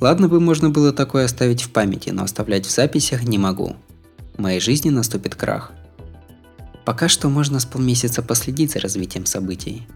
Ладно 0.00 0.28
бы 0.28 0.38
можно 0.38 0.68
было 0.68 0.92
такое 0.92 1.24
оставить 1.24 1.62
в 1.62 1.70
памяти, 1.70 2.10
но 2.10 2.24
оставлять 2.24 2.66
в 2.66 2.70
записях 2.70 3.22
не 3.24 3.38
могу. 3.38 3.76
В 4.36 4.40
моей 4.40 4.60
жизни 4.60 4.90
наступит 4.90 5.34
крах. 5.34 5.72
Пока 6.84 7.08
что 7.08 7.28
можно 7.28 7.58
с 7.58 7.64
полмесяца 7.64 8.22
последить 8.22 8.72
за 8.72 8.80
развитием 8.80 9.24
событий. 9.24 9.86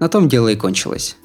На 0.00 0.08
том 0.08 0.28
дело 0.28 0.48
и 0.48 0.56
кончилось. 0.56 1.16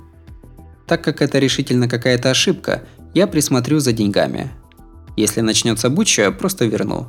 Так 0.88 1.04
как 1.04 1.22
это 1.22 1.40
решительно 1.40 1.88
какая-то 1.88 2.32
ошибка, 2.32 2.84
я 3.14 3.28
присмотрю 3.28 3.80
за 3.80 3.94
деньгами– 3.94 4.52
если 5.18 5.42
начнется 5.42 5.90
буча, 5.90 6.32
просто 6.32 6.66
верну. 6.66 7.08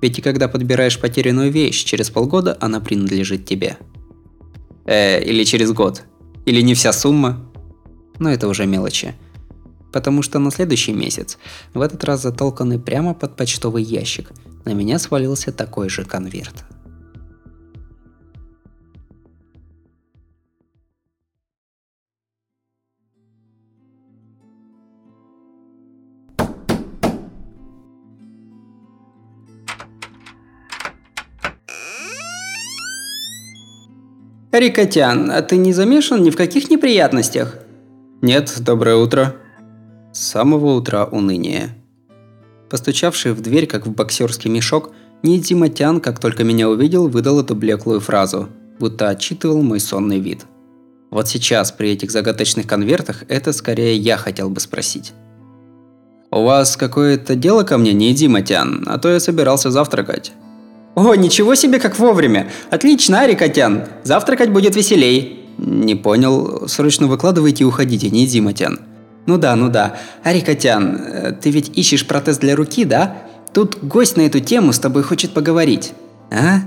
Ведь 0.00 0.18
и 0.18 0.22
когда 0.22 0.48
подбираешь 0.48 0.98
потерянную 0.98 1.52
вещь, 1.52 1.84
через 1.84 2.08
полгода 2.10 2.56
она 2.58 2.80
принадлежит 2.80 3.44
тебе. 3.44 3.76
Э, 4.86 5.22
или 5.22 5.44
через 5.44 5.70
год. 5.72 6.04
Или 6.46 6.62
не 6.62 6.74
вся 6.74 6.92
сумма. 6.94 7.44
Но 8.18 8.30
это 8.30 8.48
уже 8.48 8.64
мелочи. 8.64 9.14
Потому 9.92 10.22
что 10.22 10.38
на 10.38 10.50
следующий 10.50 10.94
месяц, 10.94 11.38
в 11.74 11.82
этот 11.82 12.02
раз 12.04 12.22
затолканный 12.22 12.78
прямо 12.78 13.12
под 13.12 13.36
почтовый 13.36 13.82
ящик, 13.82 14.32
на 14.64 14.72
меня 14.72 14.98
свалился 14.98 15.52
такой 15.52 15.90
же 15.90 16.04
конверт. 16.04 16.64
Рикотян, 34.58 35.30
а 35.30 35.42
ты 35.42 35.56
не 35.56 35.72
замешан 35.72 36.22
ни 36.22 36.30
в 36.30 36.36
каких 36.36 36.70
неприятностях? 36.70 37.56
Нет, 38.22 38.54
доброе 38.60 38.96
утро. 38.96 39.34
С 40.12 40.20
самого 40.20 40.74
утра 40.74 41.04
уныние. 41.04 41.74
Постучавший 42.70 43.32
в 43.32 43.40
дверь, 43.40 43.66
как 43.66 43.86
в 43.86 43.92
боксерский 43.92 44.50
мешок, 44.50 44.92
Нидзиматян, 45.22 46.00
как 46.00 46.18
только 46.20 46.44
меня 46.44 46.68
увидел, 46.68 47.08
выдал 47.08 47.40
эту 47.40 47.54
блеклую 47.54 48.00
фразу, 48.00 48.48
будто 48.78 49.08
отчитывал 49.08 49.62
мой 49.62 49.80
сонный 49.80 50.20
вид. 50.20 50.46
Вот 51.10 51.28
сейчас, 51.28 51.72
при 51.72 51.90
этих 51.90 52.10
загадочных 52.10 52.66
конвертах, 52.66 53.24
это 53.28 53.52
скорее 53.52 53.96
я 53.96 54.16
хотел 54.16 54.50
бы 54.50 54.60
спросить. 54.60 55.12
«У 56.30 56.42
вас 56.42 56.76
какое-то 56.76 57.36
дело 57.36 57.62
ко 57.62 57.78
мне, 57.78 57.92
Нидзиматян, 57.92 58.84
а 58.86 58.98
то 58.98 59.08
я 59.08 59.18
собирался 59.18 59.70
завтракать». 59.70 60.32
«О, 60.94 61.14
ничего 61.14 61.54
себе, 61.54 61.80
как 61.80 61.98
вовремя! 61.98 62.50
Отлично, 62.70 63.20
Арикотян! 63.20 63.84
Завтракать 64.04 64.50
будет 64.50 64.76
веселей!» 64.76 65.44
«Не 65.58 65.94
понял. 65.94 66.68
Срочно 66.68 67.06
выкладывайте 67.06 67.64
и 67.64 67.66
уходите, 67.66 68.10
не 68.10 68.26
Диматян». 68.26 68.80
«Ну 69.26 69.38
да, 69.38 69.56
ну 69.56 69.70
да. 69.70 69.96
Арикотян, 70.22 70.96
э, 70.96 71.32
ты 71.32 71.50
ведь 71.50 71.76
ищешь 71.76 72.06
протез 72.06 72.38
для 72.38 72.54
руки, 72.54 72.84
да? 72.84 73.16
Тут 73.52 73.82
гость 73.82 74.16
на 74.16 74.22
эту 74.22 74.40
тему 74.40 74.72
с 74.72 74.78
тобой 74.78 75.02
хочет 75.02 75.32
поговорить». 75.32 75.92
«А?» 76.30 76.60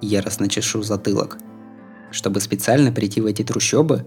Яростно 0.00 0.48
чешу 0.48 0.82
затылок. 0.82 1.38
Чтобы 2.10 2.40
специально 2.40 2.92
прийти 2.92 3.20
в 3.20 3.26
эти 3.26 3.42
трущобы, 3.42 4.04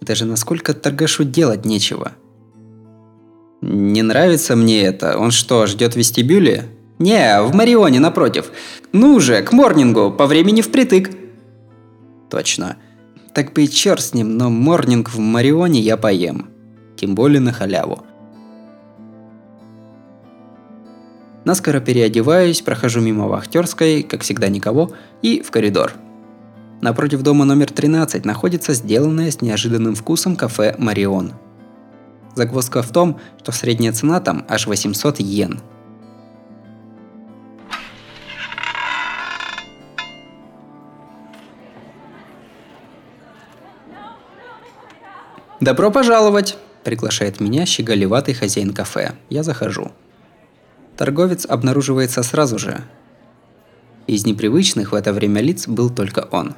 это 0.00 0.14
же 0.14 0.24
насколько 0.24 0.74
торгашу 0.74 1.24
делать 1.24 1.64
нечего. 1.64 2.12
«Не 3.62 4.02
нравится 4.02 4.56
мне 4.56 4.82
это. 4.82 5.16
Он 5.18 5.30
что, 5.30 5.66
ждет 5.66 5.96
вестибюле?» 5.96 6.68
«Не, 7.04 7.42
в 7.42 7.54
Марионе 7.54 8.00
напротив. 8.00 8.50
Ну 8.92 9.20
же, 9.20 9.42
к 9.42 9.52
морнингу, 9.52 10.10
по 10.10 10.26
времени 10.26 10.62
впритык». 10.62 11.10
«Точно. 12.30 12.76
Так 13.34 13.52
бы 13.52 13.64
и 13.64 13.68
черт 13.68 14.00
с 14.00 14.14
ним, 14.14 14.38
но 14.38 14.48
морнинг 14.48 15.10
в 15.10 15.18
Марионе 15.18 15.80
я 15.80 15.98
поем. 15.98 16.48
Тем 16.96 17.14
более 17.14 17.40
на 17.40 17.52
халяву». 17.52 18.06
Наскоро 21.44 21.80
переодеваюсь, 21.80 22.62
прохожу 22.62 23.02
мимо 23.02 23.28
вахтерской, 23.28 24.02
как 24.02 24.22
всегда 24.22 24.48
никого, 24.48 24.92
и 25.20 25.42
в 25.42 25.50
коридор. 25.50 25.92
Напротив 26.80 27.20
дома 27.20 27.44
номер 27.44 27.70
13 27.70 28.24
находится 28.24 28.72
сделанное 28.72 29.30
с 29.30 29.42
неожиданным 29.42 29.94
вкусом 29.94 30.36
кафе 30.36 30.74
«Марион». 30.78 31.34
Загвоздка 32.34 32.80
в 32.80 32.90
том, 32.90 33.20
что 33.42 33.52
средняя 33.52 33.92
цена 33.92 34.20
там 34.20 34.46
аж 34.48 34.66
800 34.66 35.20
йен– 35.20 35.60
«Добро 45.60 45.90
пожаловать!»– 45.90 46.56
приглашает 46.84 47.40
меня 47.40 47.64
щеголеватый 47.64 48.34
хозяин 48.34 48.72
кафе. 48.72 49.12
Я 49.30 49.42
захожу. 49.42 49.92
Торговец 50.96 51.46
обнаруживается 51.46 52.22
сразу 52.22 52.58
же. 52.58 52.82
Из 54.06 54.26
непривычных 54.26 54.92
в 54.92 54.94
это 54.94 55.12
время 55.12 55.40
лиц 55.40 55.68
был 55.68 55.90
только 55.90 56.28
он. 56.30 56.54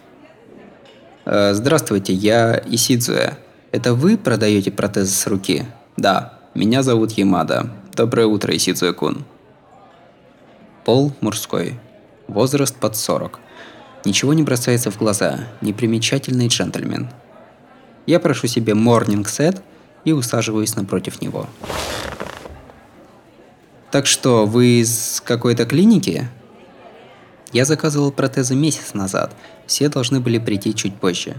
«Э, 1.27 1.53
«Здравствуйте, 1.53 2.13
я 2.13 2.63
Исидзуэ. 2.67 3.35
Это 3.71 3.95
вы 3.95 4.17
продаете 4.17 4.71
протез 4.71 5.15
с 5.15 5.27
руки?» 5.27 5.67
«Да, 5.97 6.39
меня 6.55 6.83
зовут 6.83 7.13
Ямада. 7.13 7.71
Доброе 7.95 8.27
утро, 8.27 8.55
Исидзуэ-кун». 8.57 9.25
Пол 10.85 11.13
мужской. 11.21 11.79
Возраст 12.29 12.75
под 12.77 12.97
40. 12.97 13.41
Ничего 14.05 14.35
не 14.35 14.43
бросается 14.43 14.91
в 14.91 14.99
глаза. 14.99 15.41
Непримечательный 15.61 16.49
джентльмен– 16.49 17.11
я 18.07 18.21
прошу 18.21 18.47
себе 18.47 18.73
morning 18.73 19.25
set 19.25 19.61
и 20.05 20.12
усаживаюсь 20.12 20.77
напротив 20.77 21.21
него. 21.21 21.49
Так 23.90 24.07
что, 24.07 24.47
вы 24.47 24.81
из 24.81 25.23
какой-то 25.25 25.64
клиники? 25.64 26.29
Я 27.53 27.64
заказывал 27.64 28.12
протезы 28.12 28.55
месяц 28.55 28.95
назад. 28.95 29.35
Все 29.66 29.88
должны 29.88 30.21
были 30.21 30.38
прийти 30.38 30.75
чуть 30.75 30.97
позже. 30.97 31.37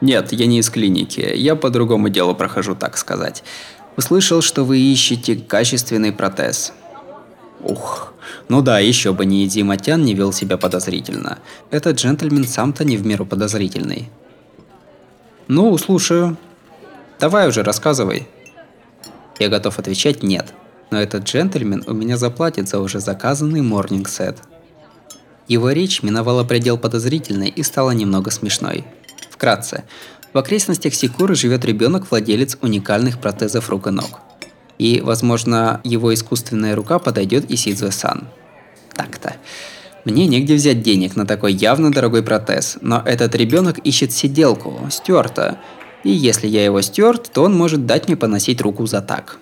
Нет, 0.00 0.32
я 0.32 0.46
не 0.46 0.58
из 0.58 0.70
клиники. 0.70 1.20
Я 1.20 1.54
по 1.54 1.70
другому 1.70 2.08
делу 2.08 2.34
прохожу, 2.34 2.74
так 2.74 2.96
сказать. 2.96 3.44
Услышал, 3.96 4.40
что 4.40 4.64
вы 4.64 4.78
ищете 4.78 5.36
качественный 5.36 6.12
протез. 6.12 6.72
Ух, 7.60 8.12
ну 8.48 8.62
да, 8.62 8.80
еще 8.80 9.12
бы 9.12 9.24
ни 9.26 9.46
Диматян 9.46 10.02
не 10.02 10.14
вел 10.14 10.32
себя 10.32 10.56
подозрительно. 10.56 11.38
Этот 11.70 11.96
джентльмен 11.98 12.46
сам-то 12.46 12.84
не 12.84 12.96
в 12.96 13.06
меру 13.06 13.26
подозрительный. 13.26 14.08
Ну, 15.48 15.76
слушаю. 15.78 16.36
Давай 17.18 17.48
уже, 17.48 17.62
рассказывай. 17.62 18.28
Я 19.38 19.48
готов 19.48 19.78
отвечать 19.78 20.22
«нет», 20.22 20.52
но 20.90 21.00
этот 21.00 21.24
джентльмен 21.24 21.84
у 21.86 21.92
меня 21.92 22.16
заплатит 22.16 22.68
за 22.68 22.78
уже 22.78 23.00
заказанный 23.00 23.62
морнинг 23.62 24.08
сет. 24.08 24.38
Его 25.48 25.70
речь 25.70 26.02
миновала 26.02 26.44
предел 26.44 26.78
подозрительной 26.78 27.48
и 27.48 27.62
стала 27.62 27.90
немного 27.90 28.30
смешной. 28.30 28.84
Вкратце, 29.30 29.84
в 30.32 30.38
окрестностях 30.38 30.94
Секуры 30.94 31.34
живет 31.34 31.64
ребенок-владелец 31.64 32.56
уникальных 32.62 33.20
протезов 33.20 33.68
рук 33.68 33.88
и 33.88 33.90
ног. 33.90 34.20
И, 34.78 35.00
возможно, 35.00 35.80
его 35.84 36.14
искусственная 36.14 36.74
рука 36.74 36.98
подойдет 36.98 37.50
и 37.50 37.56
Сидзуэ-сан. 37.56 38.28
Так-то. 38.94 39.36
Мне 40.04 40.26
негде 40.26 40.54
взять 40.54 40.82
денег 40.82 41.14
на 41.14 41.26
такой 41.26 41.52
явно 41.52 41.92
дорогой 41.92 42.22
протез, 42.22 42.78
но 42.80 43.02
этот 43.04 43.34
ребенок 43.36 43.78
ищет 43.78 44.12
сиделку, 44.12 44.80
Стюарта, 44.90 45.58
И 46.02 46.10
если 46.10 46.48
я 46.48 46.64
его 46.64 46.80
стюарт, 46.80 47.30
то 47.32 47.44
он 47.44 47.56
может 47.56 47.86
дать 47.86 48.08
мне 48.08 48.16
поносить 48.16 48.60
руку 48.60 48.86
за 48.86 49.00
так. 49.00 49.38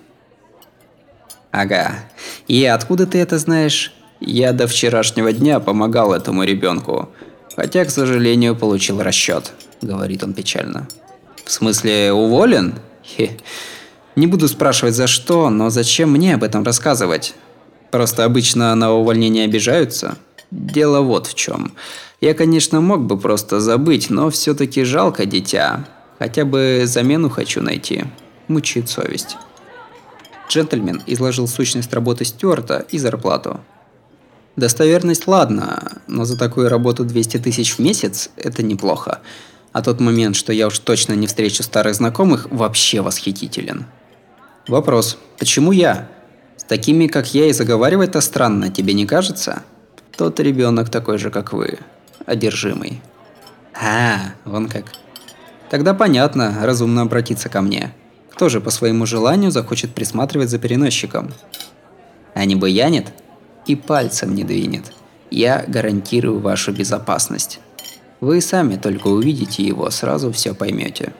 Ага. 1.49 1.95
И 2.47 2.63
откуда 2.65 3.07
ты 3.07 3.17
это 3.17 3.39
знаешь? 3.39 3.93
Я 4.19 4.53
до 4.53 4.67
вчерашнего 4.67 5.33
дня 5.33 5.59
помогал 5.59 6.13
этому 6.13 6.43
ребенку. 6.43 7.09
Хотя, 7.55 7.83
к 7.83 7.89
сожалению, 7.89 8.55
получил 8.55 9.01
расчет, 9.01 9.51
говорит 9.81 10.23
он 10.23 10.33
печально. 10.33 10.87
В 11.43 11.51
смысле, 11.51 12.13
уволен? 12.13 12.75
Хе. 13.03 13.37
Не 14.15 14.27
буду 14.27 14.47
спрашивать 14.47 14.93
за 14.93 15.07
что, 15.07 15.49
но 15.49 15.69
зачем 15.71 16.11
мне 16.11 16.35
об 16.35 16.43
этом 16.43 16.63
рассказывать? 16.63 17.33
Просто 17.89 18.23
обычно 18.23 18.73
на 18.75 18.93
увольнение 18.93 19.45
обижаются. 19.45 20.17
Дело 20.51 21.01
вот 21.01 21.27
в 21.27 21.33
чем. 21.33 21.73
Я, 22.19 22.33
конечно, 22.33 22.81
мог 22.81 23.01
бы 23.05 23.17
просто 23.17 23.59
забыть, 23.59 24.09
но 24.09 24.29
все-таки 24.29 24.83
жалко 24.83 25.25
дитя. 25.25 25.87
Хотя 26.19 26.45
бы 26.45 26.83
замену 26.85 27.29
хочу 27.29 27.61
найти. 27.61 28.03
Мучит 28.47 28.89
совесть. 28.89 29.37
Джентльмен 30.49 31.01
изложил 31.07 31.47
сущность 31.47 31.93
работы 31.93 32.25
Стюарта 32.25 32.85
и 32.89 32.97
зарплату. 32.97 33.61
Достоверность 34.57 35.25
ладно, 35.27 36.01
но 36.07 36.25
за 36.25 36.37
такую 36.37 36.67
работу 36.67 37.05
200 37.05 37.37
тысяч 37.37 37.75
в 37.75 37.79
месяц– 37.79 38.29
это 38.35 38.61
неплохо. 38.61 39.21
А 39.71 39.81
тот 39.81 40.01
момент, 40.01 40.35
что 40.35 40.51
я 40.51 40.67
уж 40.67 40.77
точно 40.79 41.13
не 41.13 41.27
встречу 41.27 41.63
старых 41.63 41.95
знакомых, 41.95 42.47
вообще 42.51 42.99
восхитителен. 42.99 43.85
Вопрос. 44.67 45.17
Почему 45.39 45.71
я? 45.71 46.09
С 46.57 46.65
такими, 46.65 47.07
как 47.07 47.33
я, 47.33 47.47
и 47.47 47.53
заговаривать-то 47.53 48.19
странно, 48.19 48.69
тебе 48.69 48.93
не 48.93 49.05
кажется? 49.05 49.63
Тот 50.17 50.39
ребенок 50.39 50.89
такой 50.89 51.17
же, 51.17 51.29
как 51.31 51.53
вы. 51.53 51.79
Одержимый. 52.25 53.01
А, 53.73 54.33
вон 54.45 54.67
как. 54.67 54.85
Тогда 55.69 55.93
понятно, 55.93 56.59
разумно 56.61 57.01
обратиться 57.01 57.49
ко 57.49 57.61
мне. 57.61 57.93
Кто 58.31 58.49
же 58.49 58.59
по 58.59 58.69
своему 58.69 59.05
желанию 59.05 59.51
захочет 59.51 59.93
присматривать 59.93 60.49
за 60.49 60.59
переносчиком? 60.59 61.31
А 62.33 62.45
не 62.45 62.55
буянит? 62.55 63.13
И 63.67 63.75
пальцем 63.75 64.35
не 64.35 64.43
двинет. 64.43 64.91
Я 65.29 65.63
гарантирую 65.67 66.39
вашу 66.39 66.73
безопасность. 66.73 67.59
Вы 68.19 68.41
сами 68.41 68.75
только 68.75 69.07
увидите 69.07 69.63
его, 69.63 69.89
сразу 69.89 70.31
все 70.31 70.53
поймете. 70.53 71.13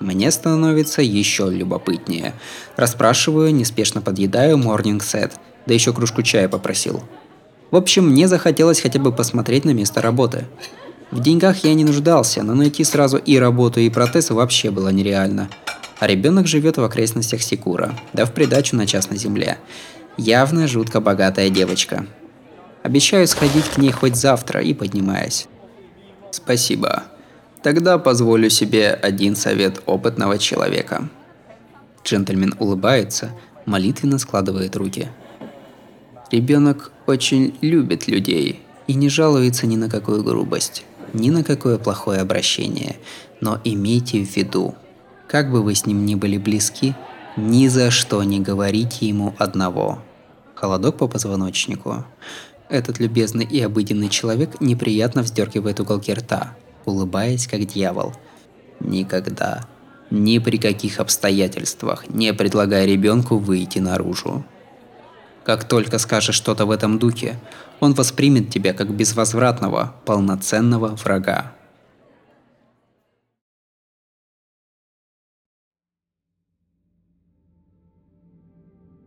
Мне 0.00 0.30
становится 0.30 1.02
еще 1.02 1.48
любопытнее. 1.50 2.34
Расспрашиваю, 2.76 3.54
неспешно 3.54 4.00
подъедаю 4.00 4.56
morning 4.56 4.98
set, 4.98 5.32
да 5.66 5.74
еще 5.74 5.92
кружку 5.92 6.22
чая 6.22 6.48
попросил. 6.48 7.02
В 7.70 7.76
общем, 7.76 8.08
мне 8.08 8.28
захотелось 8.28 8.80
хотя 8.80 8.98
бы 8.98 9.12
посмотреть 9.12 9.64
на 9.64 9.70
место 9.70 10.00
работы. 10.00 10.46
В 11.10 11.20
деньгах 11.20 11.64
я 11.64 11.74
не 11.74 11.84
нуждался, 11.84 12.42
но 12.42 12.54
найти 12.54 12.84
сразу 12.84 13.18
и 13.18 13.38
работу, 13.38 13.80
и 13.80 13.90
протез 13.90 14.30
вообще 14.30 14.70
было 14.70 14.88
нереально. 14.88 15.48
А 15.98 16.06
ребенок 16.06 16.46
живет 16.46 16.76
в 16.76 16.84
окрестностях 16.84 17.42
Секура, 17.42 17.94
да 18.12 18.26
в 18.26 18.32
придачу 18.32 18.76
на 18.76 18.86
частной 18.86 19.16
земле. 19.16 19.58
Явно 20.16 20.66
жутко 20.66 21.00
богатая 21.00 21.50
девочка. 21.50 22.06
Обещаю 22.82 23.26
сходить 23.26 23.64
к 23.66 23.78
ней 23.78 23.90
хоть 23.92 24.16
завтра 24.16 24.60
и 24.60 24.74
поднимаясь. 24.74 25.46
Спасибо. 26.30 27.04
Тогда 27.62 27.96
позволю 27.96 28.50
себе 28.50 28.90
один 28.90 29.36
совет 29.36 29.80
опытного 29.86 30.38
человека. 30.38 31.08
Джентльмен 32.04 32.54
улыбается, 32.58 33.30
молитвенно 33.64 34.18
складывает 34.18 34.76
руки. 34.76 35.08
Ребенок 36.30 36.90
очень 37.06 37.56
любит 37.60 38.08
людей 38.08 38.60
и 38.86 38.94
не 38.94 39.08
жалуется 39.08 39.66
ни 39.66 39.76
на 39.76 39.88
какую 39.88 40.22
грубость, 40.24 40.84
ни 41.12 41.30
на 41.30 41.44
какое 41.44 41.78
плохое 41.78 42.20
обращение. 42.20 42.96
Но 43.40 43.60
имейте 43.64 44.24
в 44.24 44.36
виду, 44.36 44.74
как 45.28 45.50
бы 45.50 45.62
вы 45.62 45.74
с 45.74 45.86
ним 45.86 46.06
ни 46.06 46.14
были 46.14 46.38
близки, 46.38 46.94
ни 47.36 47.68
за 47.68 47.90
что 47.90 48.22
не 48.22 48.40
говорите 48.40 49.06
ему 49.06 49.34
одного. 49.38 50.00
Холодок 50.54 50.98
по 50.98 51.08
позвоночнику. 51.08 52.04
Этот 52.68 52.98
любезный 52.98 53.44
и 53.44 53.60
обыденный 53.60 54.08
человек 54.08 54.60
неприятно 54.60 55.22
вздергивает 55.22 55.80
уголки 55.80 56.12
рта, 56.12 56.56
улыбаясь 56.84 57.46
как 57.46 57.66
дьявол. 57.66 58.14
Никогда, 58.80 59.68
ни 60.10 60.38
при 60.38 60.56
каких 60.56 61.00
обстоятельствах 61.00 62.08
не 62.08 62.32
предлагай 62.32 62.86
ребенку 62.86 63.38
выйти 63.38 63.78
наружу. 63.78 64.44
Как 65.44 65.68
только 65.68 65.98
скажешь 65.98 66.34
что-то 66.34 66.66
в 66.66 66.70
этом 66.70 66.98
духе, 66.98 67.38
он 67.80 67.94
воспримет 67.94 68.50
тебя 68.50 68.72
как 68.72 68.90
безвозвратного, 68.90 69.94
полноценного 70.04 70.96
врага. 70.96 71.52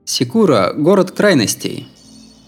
Секура– 0.05 0.73
город 0.75 1.11
крайностей– 1.11 1.87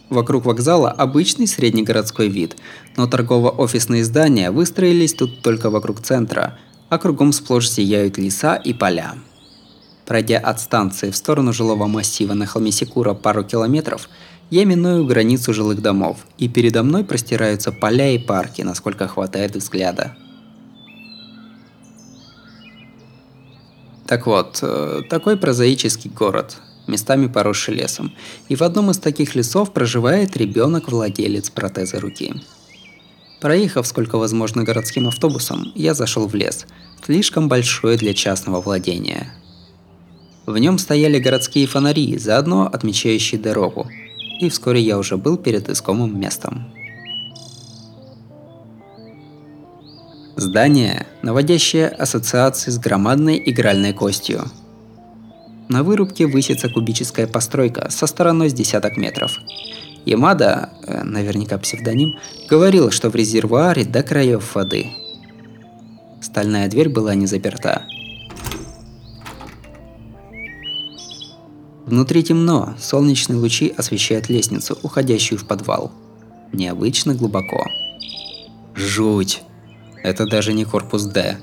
Вокруг 0.09 0.45
вокзала 0.45 0.89
обычный 0.89 1.47
среднегородской 1.47 2.29
вид, 2.29 2.57
но 2.97 3.05
торгово-офисные 3.05 4.03
здания 4.03 4.49
выстроились 4.49 5.13
тут 5.13 5.41
только 5.43 5.69
вокруг 5.69 6.01
центра, 6.01 6.57
а 6.89 6.97
кругом 6.97 7.31
сплошь 7.31 7.69
сияют 7.69 8.17
леса 8.17 8.55
и 8.55 8.73
поля. 8.73 9.13
Пройдя 10.09 10.39
от 10.39 10.59
станции 10.59 11.11
в 11.11 11.15
сторону 11.15 11.53
жилого 11.53 11.85
массива 11.85 12.33
на 12.33 12.47
холме 12.47 12.71
Секура 12.71 13.13
пару 13.13 13.43
километров, 13.43 14.09
я 14.49 14.65
миную 14.65 15.05
границу 15.05 15.53
жилых 15.53 15.83
домов, 15.83 16.25
и 16.39 16.49
передо 16.49 16.81
мной 16.81 17.03
простираются 17.03 17.71
поля 17.71 18.09
и 18.09 18.17
парки, 18.17 18.63
насколько 18.63 19.07
хватает 19.07 19.55
взгляда. 19.55 20.17
Так 24.07 24.25
вот, 24.25 24.57
э, 24.63 25.01
такой 25.11 25.37
прозаический 25.37 26.09
город– 26.09 26.57
местами 26.87 27.27
поросший 27.27 27.75
лесом. 27.75 28.11
И 28.47 28.55
в 28.55 28.63
одном 28.63 28.89
из 28.89 28.97
таких 28.97 29.35
лесов 29.35 29.73
проживает 29.73 30.35
ребенок-владелец 30.35 31.51
протеза 31.51 31.99
руки. 31.99 32.33
Проехав 33.39 33.85
сколько 33.85 34.17
возможно 34.17 34.63
городским 34.63 35.07
автобусом, 35.07 35.71
я 35.75 35.93
зашел 35.93 36.27
в 36.27 36.33
лес, 36.33 36.65
слишком 37.05 37.47
большой 37.47 37.97
для 37.97 38.15
частного 38.15 38.59
владения. 38.59 39.31
В 40.45 40.57
нем 40.57 40.77
стояли 40.77 41.19
городские 41.19 41.67
фонари, 41.67 42.17
заодно 42.17 42.67
отмечающие 42.71 43.39
дорогу, 43.39 43.87
и 44.39 44.49
вскоре 44.49 44.81
я 44.81 44.97
уже 44.97 45.17
был 45.17 45.37
перед 45.37 45.69
искомым 45.69 46.19
местом. 46.19 46.71
Здание, 50.35 51.05
наводящее 51.21 51.87
ассоциации 51.87 52.71
с 52.71 52.79
громадной 52.79 53.41
игральной 53.45 53.93
костью– 53.93 54.45
на 55.69 55.83
вырубке 55.83 56.25
высится 56.25 56.67
кубическая 56.67 57.27
постройка 57.27 57.91
со 57.91 58.07
стороной 58.07 58.49
с 58.49 58.53
десяток 58.53 58.97
метров. 58.97 59.39
Ямада, 60.03 60.71
э, 60.87 61.03
наверняка 61.03 61.59
псевдоним, 61.59 62.17
говорил, 62.49 62.89
что 62.89 63.11
в 63.11 63.15
резервуаре 63.15 63.85
до 63.85 64.01
краев 64.01 64.55
воды. 64.55 64.87
Стальная 66.21 66.67
дверь 66.69 66.89
была 66.89 67.13
не 67.13 67.27
заперта. 67.27 67.83
Внутри 71.89 72.21
темно, 72.21 72.75
солнечные 72.79 73.39
лучи 73.39 73.73
освещают 73.75 74.29
лестницу, 74.29 74.77
уходящую 74.83 75.39
в 75.39 75.47
подвал. 75.47 75.91
Необычно 76.53 77.15
глубоко. 77.15 77.65
Жуть! 78.75 79.41
Это 80.03 80.27
даже 80.27 80.53
не 80.53 80.65
корпус 80.65 81.05
Д. 81.05 81.39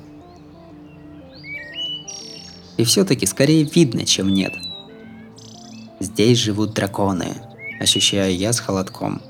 И 2.76 2.84
все-таки 2.84 3.26
скорее 3.26 3.64
видно, 3.64 4.06
чем 4.06 4.32
нет. 4.32 4.54
Здесь 5.98 6.38
живут 6.38 6.74
драконы, 6.74 7.34
ощущаю 7.80 8.36
я 8.36 8.52
с 8.52 8.60
холодком. 8.60 9.20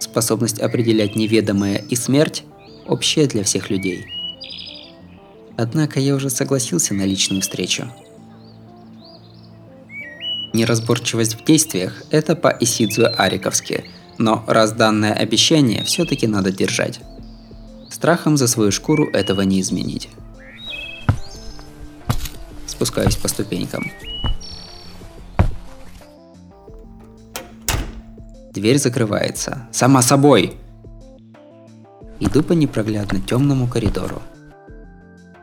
Способность 0.00 0.58
определять 0.58 1.14
неведомое 1.14 1.76
и 1.88 1.94
смерть– 1.94 2.42
общая 2.88 3.28
для 3.28 3.44
всех 3.44 3.70
людей. 3.70 4.04
Однако 5.56 6.00
я 6.00 6.16
уже 6.16 6.30
согласился 6.30 6.94
на 6.94 7.04
личную 7.04 7.42
встречу. 7.42 7.88
Неразборчивость 10.56 11.40
в 11.40 11.44
действиях– 11.44 12.02
это 12.10 12.34
по 12.34 12.48
Исидзу 12.48 13.06
Ариковски, 13.16 13.84
но 14.18 14.42
раз 14.46 14.72
данное 14.72 15.12
обещание 15.12 15.84
все-таки 15.84 16.26
надо 16.26 16.50
держать. 16.50 17.00
Страхом 17.90 18.36
за 18.36 18.48
свою 18.48 18.72
шкуру 18.72 19.08
этого 19.12 19.42
не 19.42 19.60
изменить 19.60 20.08
спускаюсь 22.76 23.16
по 23.16 23.28
ступенькам. 23.28 23.90
Дверь 28.52 28.78
закрывается. 28.78 29.66
Сама 29.72 30.02
собой! 30.02 30.56
Иду 32.20 32.42
по 32.42 32.52
непроглядно 32.52 33.20
темному 33.20 33.66
коридору. 33.66 34.22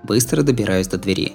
Быстро 0.03 0.43
добираюсь 0.43 0.87
до 0.87 0.97
двери. 0.97 1.33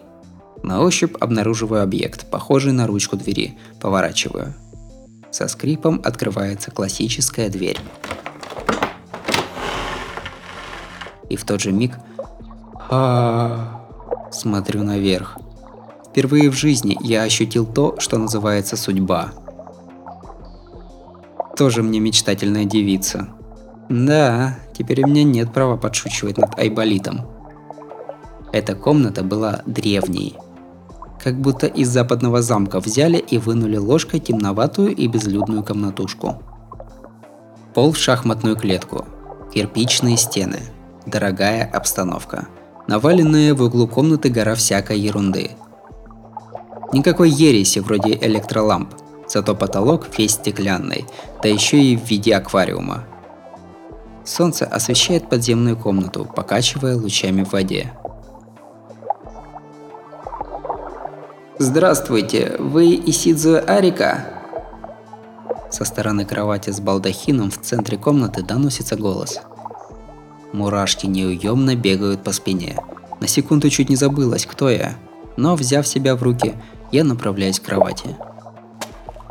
На 0.62 0.82
ощупь 0.82 1.16
обнаруживаю 1.20 1.82
объект, 1.82 2.30
похожий 2.30 2.72
на 2.72 2.86
ручку 2.86 3.16
двери. 3.16 3.58
Поворачиваю. 3.80 4.54
Со 5.30 5.48
скрипом 5.48 6.00
открывается 6.04 6.70
классическая 6.70 7.48
дверь. 7.48 7.78
И 11.28 11.36
в 11.36 11.44
тот 11.44 11.60
же 11.60 11.72
миг... 11.72 11.92
А 12.90 13.78
Смотрю 14.30 14.82
наверх. 14.82 15.38
Впервые 16.06 16.50
в 16.50 16.54
жизни 16.54 16.96
я 17.00 17.22
ощутил 17.22 17.66
то, 17.66 17.98
что 17.98 18.18
называется 18.18 18.76
судьба. 18.76 19.32
Тоже 21.56 21.82
мне 21.82 21.98
мечтательная 21.98 22.64
девица. 22.64 23.28
Да, 23.88 24.58
теперь 24.76 25.02
у 25.02 25.08
меня 25.08 25.24
нет 25.24 25.52
права 25.52 25.76
подшучивать 25.76 26.38
над 26.38 26.58
Айболитом. 26.58 27.26
Эта 28.52 28.74
комната 28.74 29.22
была 29.22 29.62
древней. 29.66 30.36
Как 31.22 31.40
будто 31.40 31.66
из 31.66 31.88
западного 31.88 32.42
замка 32.42 32.80
взяли 32.80 33.18
и 33.18 33.38
вынули 33.38 33.76
ложкой 33.76 34.20
темноватую 34.20 34.94
и 34.94 35.06
безлюдную 35.08 35.64
комнатушку. 35.64 36.42
Пол 37.74 37.92
в 37.92 37.98
шахматную 37.98 38.56
клетку. 38.56 39.04
Кирпичные 39.52 40.16
стены. 40.16 40.60
Дорогая 41.06 41.64
обстановка. 41.64 42.48
Наваленная 42.86 43.54
в 43.54 43.62
углу 43.62 43.88
комнаты 43.88 44.28
гора 44.28 44.54
всякой 44.54 44.98
ерунды. 44.98 45.50
Никакой 46.92 47.30
ереси 47.30 47.80
вроде 47.80 48.16
электроламп, 48.16 48.94
зато 49.28 49.54
потолок 49.54 50.06
весь 50.16 50.32
стеклянный, 50.32 51.04
да 51.42 51.48
еще 51.48 51.78
и 51.78 51.96
в 51.96 52.04
виде 52.04 52.34
аквариума. 52.34 53.04
Солнце 54.24 54.64
освещает 54.66 55.28
подземную 55.28 55.76
комнату, 55.76 56.24
покачивая 56.24 56.96
лучами 56.96 57.44
в 57.44 57.52
воде. 57.52 57.92
Здравствуйте, 61.60 62.54
вы 62.60 62.94
Исидзу 62.94 63.58
Арика? 63.66 64.24
Со 65.72 65.84
стороны 65.84 66.24
кровати 66.24 66.70
с 66.70 66.78
балдахином 66.78 67.50
в 67.50 67.60
центре 67.60 67.98
комнаты 67.98 68.42
доносится 68.42 68.94
голос. 68.94 69.40
Мурашки 70.52 71.06
неуемно 71.06 71.74
бегают 71.74 72.22
по 72.22 72.30
спине. 72.30 72.78
На 73.20 73.26
секунду 73.26 73.70
чуть 73.70 73.88
не 73.88 73.96
забылась, 73.96 74.46
кто 74.46 74.70
я. 74.70 74.94
Но, 75.36 75.56
взяв 75.56 75.84
себя 75.84 76.14
в 76.14 76.22
руки, 76.22 76.54
я 76.92 77.02
направляюсь 77.02 77.58
к 77.58 77.64
кровати. 77.64 78.16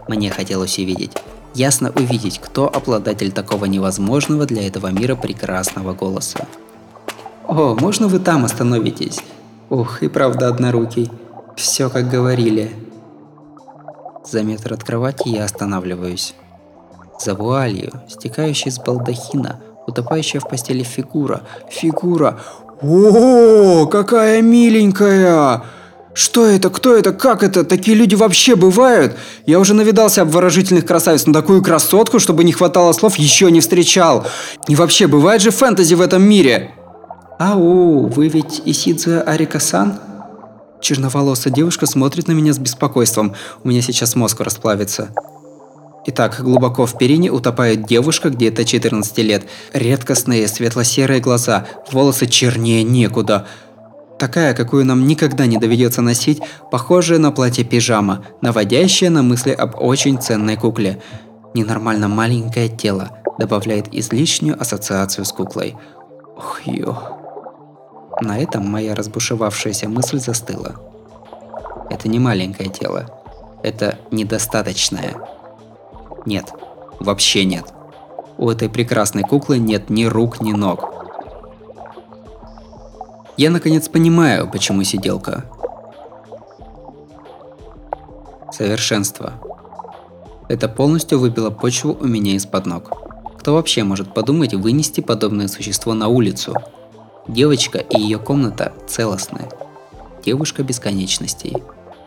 Мне 0.10 0.30
хотелось 0.30 0.78
увидеть, 0.80 1.14
ясно 1.54 1.92
увидеть, 1.92 2.40
кто 2.40 2.68
обладатель 2.68 3.32
такого 3.32 3.66
невозможного 3.66 4.46
для 4.46 4.68
этого 4.68 4.88
мира 4.88 5.16
прекрасного 5.16 5.94
голоса. 5.94 6.46
О, 7.48 7.74
можно 7.80 8.10
вы 8.10 8.20
там 8.20 8.44
остановитесь? 8.44 9.22
Ух, 9.70 10.04
и 10.04 10.10
правда 10.10 10.50
однорукий. 10.50 11.10
Все 11.58 11.90
как 11.90 12.08
говорили. 12.08 12.72
За 14.24 14.44
метр 14.44 14.74
от 14.74 14.84
кровати 14.84 15.30
я 15.30 15.44
останавливаюсь. 15.44 16.36
За 17.20 17.34
вуалью, 17.34 17.92
стекающей 18.08 18.70
с 18.70 18.78
балдахина, 18.78 19.60
утопающая 19.88 20.40
в 20.40 20.48
постели 20.48 20.84
фигура. 20.84 21.42
Фигура! 21.72 22.40
О, 22.82 23.88
какая 23.88 24.44
миленькая! 24.44 25.64
Что 26.14 26.46
это? 26.46 26.70
Кто 26.70 26.96
это? 26.96 27.12
Как 27.12 27.42
это? 27.42 27.64
Такие 27.64 27.98
люди 27.98 28.14
вообще 28.14 28.56
бывают? 28.56 29.18
Я 29.48 29.60
уже 29.60 29.74
навидался 29.74 30.22
обворожительных 30.22 30.86
красавиц, 30.86 31.26
но 31.26 31.34
такую 31.34 31.64
красотку, 31.64 32.20
чтобы 32.20 32.44
не 32.44 32.52
хватало 32.52 32.92
слов, 32.92 33.16
еще 33.16 33.52
не 33.52 33.62
встречал. 33.62 34.28
И 34.68 34.76
вообще, 34.76 35.08
бывает 35.08 35.42
же 35.42 35.50
фэнтези 35.50 35.96
в 35.96 36.02
этом 36.02 36.22
мире? 36.22 36.72
Ау, 37.40 38.08
вы 38.08 38.28
ведь 38.28 38.62
Исидзуя 38.66 39.22
Арика-сан? 39.22 40.00
Черноволосая 40.82 41.54
девушка 41.54 41.86
смотрит 41.86 42.28
на 42.28 42.34
меня 42.34 42.54
с 42.54 42.60
беспокойством. 42.60 43.34
У 43.64 43.70
меня 43.70 43.82
сейчас 43.82 44.16
мозг 44.16 44.42
расплавится. 44.42 45.10
Итак, 46.10 46.40
глубоко 46.40 46.86
в 46.86 46.98
перине 46.98 47.32
утопает 47.32 47.86
девушка 47.86 48.30
где-то 48.30 48.64
14 48.64 49.18
лет. 49.20 49.46
Редкостные 49.74 50.48
светло-серые 50.48 51.20
глаза, 51.20 51.66
волосы 51.92 52.28
чернее 52.28 52.84
некуда. 52.84 53.46
Такая, 54.18 54.54
какую 54.54 54.86
нам 54.86 55.06
никогда 55.06 55.46
не 55.46 55.58
доведется 55.58 56.02
носить, 56.02 56.42
похожая 56.72 57.20
на 57.20 57.32
платье-пижама, 57.32 58.24
наводящая 58.42 59.10
на 59.10 59.22
мысли 59.22 59.52
об 59.52 59.76
очень 59.76 60.20
ценной 60.20 60.56
кукле. 60.56 61.02
Ненормально 61.54 62.08
маленькое 62.08 62.70
тело 62.70 63.12
добавляет 63.38 63.94
излишнюю 63.94 64.60
ассоциацию 64.60 65.26
с 65.26 65.32
куклой. 65.32 65.76
Ох, 66.38 66.62
ё. 66.66 67.17
На 68.22 68.40
этом 68.40 68.68
моя 68.68 68.96
разбушевавшаяся 68.96 69.88
мысль 69.88 70.20
застыла. 70.20 70.76
Это 71.90 72.08
не 72.08 72.20
маленькое 72.20 72.70
тело. 72.70 73.10
Это 73.64 73.98
недостаточное. 74.12 75.16
Нет. 76.26 76.52
Вообще 77.00 77.46
нет. 77.46 77.66
У 78.38 78.50
этой 78.50 78.70
прекрасной 78.70 79.24
куклы 79.24 79.60
нет 79.60 79.90
ни 79.90 80.06
рук, 80.06 80.42
ни 80.42 80.52
ног. 80.52 80.94
Я 83.38 83.52
наконец 83.52 83.88
понимаю, 83.88 84.50
почему 84.50 84.84
сиделка. 84.84 85.46
Совершенство. 88.52 89.34
Это 90.50 90.68
полностью 90.68 91.20
выбило 91.20 91.50
почву 91.50 91.96
у 92.00 92.06
меня 92.06 92.34
из-под 92.36 92.66
ног. 92.66 92.92
Кто 93.40 93.54
вообще 93.54 93.84
может 93.84 94.14
подумать 94.14 94.54
вынести 94.54 95.02
подобное 95.02 95.48
существо 95.48 95.94
на 95.94 96.08
улицу? 96.08 96.56
Девочка 97.28 97.80
и 97.80 98.00
ее 98.00 98.20
комната 98.20 98.72
целостны. 98.88 99.50
Девушка 100.24 100.64
бесконечностей. 100.64 101.58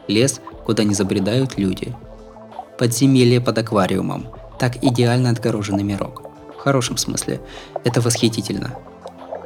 Лес, 0.08 0.40
куда 0.64 0.82
не 0.82 0.94
забредают 0.94 1.58
люди. 1.58 1.94
Подземелье 2.78 3.40
под 3.40 3.58
аквариумом. 3.58 4.28
Так 4.58 4.82
идеально 4.82 5.30
отгороженный 5.30 5.82
мирок. 5.82 6.22
В 6.56 6.60
хорошем 6.60 6.96
смысле. 6.96 7.40
Это 7.84 8.00
восхитительно. 8.00 8.74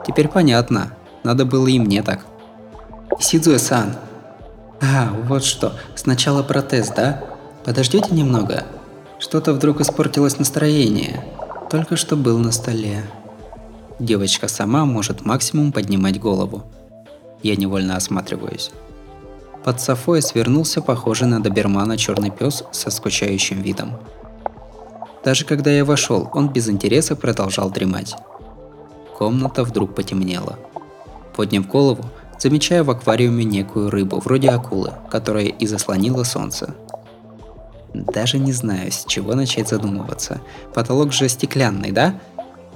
Теперь 0.07 0.29
понятно. 0.29 0.95
Надо 1.25 1.45
было 1.45 1.67
и 1.67 1.79
мне 1.79 2.03
так. 2.03 2.25
Сидзуэ-сан. 3.19 3.97
А, 4.81 5.13
вот 5.29 5.45
что. 5.45 5.75
Сначала 5.97 6.43
протез, 6.43 6.91
да? 6.91 7.25
Подождите 7.65 8.15
немного. 8.15 8.65
Что-то 9.19 9.53
вдруг 9.53 9.81
испортилось 9.81 10.39
настроение. 10.39 11.25
Только 11.71 11.97
что 11.97 12.17
был 12.17 12.39
на 12.39 12.53
столе. 12.53 13.05
Девочка 13.99 14.49
сама 14.49 14.85
может 14.85 15.25
максимум 15.25 15.71
поднимать 15.73 16.21
голову. 16.21 16.65
Я 17.43 17.57
невольно 17.57 17.97
осматриваюсь. 17.97 18.71
Под 19.65 19.81
софой 19.81 20.21
свернулся 20.21 20.83
похожий 20.83 21.29
на 21.29 21.41
добермана 21.41 21.97
черный 21.97 22.31
пес 22.31 22.65
со 22.73 22.91
скучающим 22.91 23.63
видом. 23.63 23.93
Даже 25.25 25.45
когда 25.45 25.71
я 25.71 25.85
вошел, 25.85 26.29
он 26.35 26.51
без 26.51 26.69
интереса 26.69 27.17
продолжал 27.17 27.71
дремать. 27.71 28.15
Комната 29.17 29.65
вдруг 29.65 29.95
потемнела. 29.95 30.59
Подняв 31.35 31.67
голову, 31.67 32.05
замечаю 32.39 32.85
в 32.85 32.91
аквариуме 32.91 33.45
некую 33.45 33.91
рыбу, 33.91 34.21
вроде 34.21 34.51
акулы, 34.51 34.93
которая 35.11 35.47
и 35.47 35.67
заслонила 35.67 36.25
солнце. 36.25 36.75
Даже 37.95 38.39
не 38.39 38.53
знаю, 38.53 38.91
с 38.91 39.05
чего 39.07 39.35
начать 39.35 39.69
задумываться. 39.69 40.41
Потолок 40.75 41.13
же 41.13 41.29
стеклянный, 41.29 41.93
да? 41.93 42.21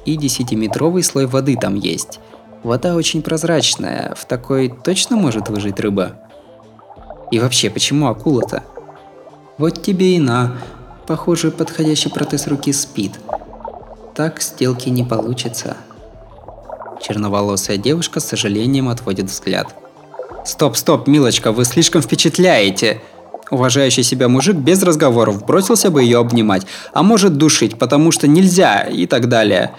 И 0.04 0.16
10-метровый 0.16 1.02
слой 1.02 1.26
воды 1.26 1.56
там 1.56 1.74
есть. 1.74 2.20
Вода 2.62 2.94
очень 2.94 3.22
прозрачная, 3.22 4.14
в 4.16 4.24
такой 4.24 4.68
точно 4.68 5.16
может 5.16 5.48
выжить 5.48 5.78
рыба? 5.80 6.16
И 7.30 7.38
вообще, 7.38 7.70
почему 7.70 8.08
акула-то? 8.08 8.62
Вот 9.58 9.82
тебе 9.82 10.16
и 10.16 10.18
на. 10.18 10.56
Похоже, 11.06 11.50
подходящий 11.50 12.11
протез 12.11 12.46
руки 12.46 12.72
спит. 12.72 13.12
Так 14.14 14.42
сделки 14.42 14.88
не 14.88 15.04
получится. 15.04 15.76
Черноволосая 17.00 17.76
девушка 17.76 18.20
с 18.20 18.26
сожалением 18.26 18.88
отводит 18.88 19.26
взгляд. 19.26 19.74
Стоп, 20.44 20.76
стоп, 20.76 21.06
милочка, 21.06 21.52
вы 21.52 21.64
слишком 21.64 22.02
впечатляете. 22.02 23.00
Уважающий 23.50 24.02
себя 24.02 24.28
мужик 24.28 24.56
без 24.56 24.82
разговоров 24.82 25.44
бросился 25.46 25.90
бы 25.90 26.02
ее 26.02 26.18
обнимать, 26.18 26.66
а 26.92 27.02
может 27.02 27.37
душить, 27.37 27.78
потому 27.78 28.12
что 28.12 28.26
нельзя 28.28 28.82
и 28.82 29.06
так 29.06 29.28
далее. 29.28 29.72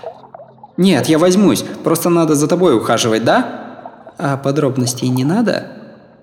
Нет, 0.79 1.09
я 1.09 1.19
возьмусь, 1.19 1.65
просто 1.83 2.07
надо 2.07 2.35
за 2.35 2.47
тобой 2.47 2.73
ухаживать, 2.73 3.25
да? 3.25 4.13
А 4.17 4.37
подробностей 4.37 5.09
не 5.09 5.25
надо? 5.25 5.67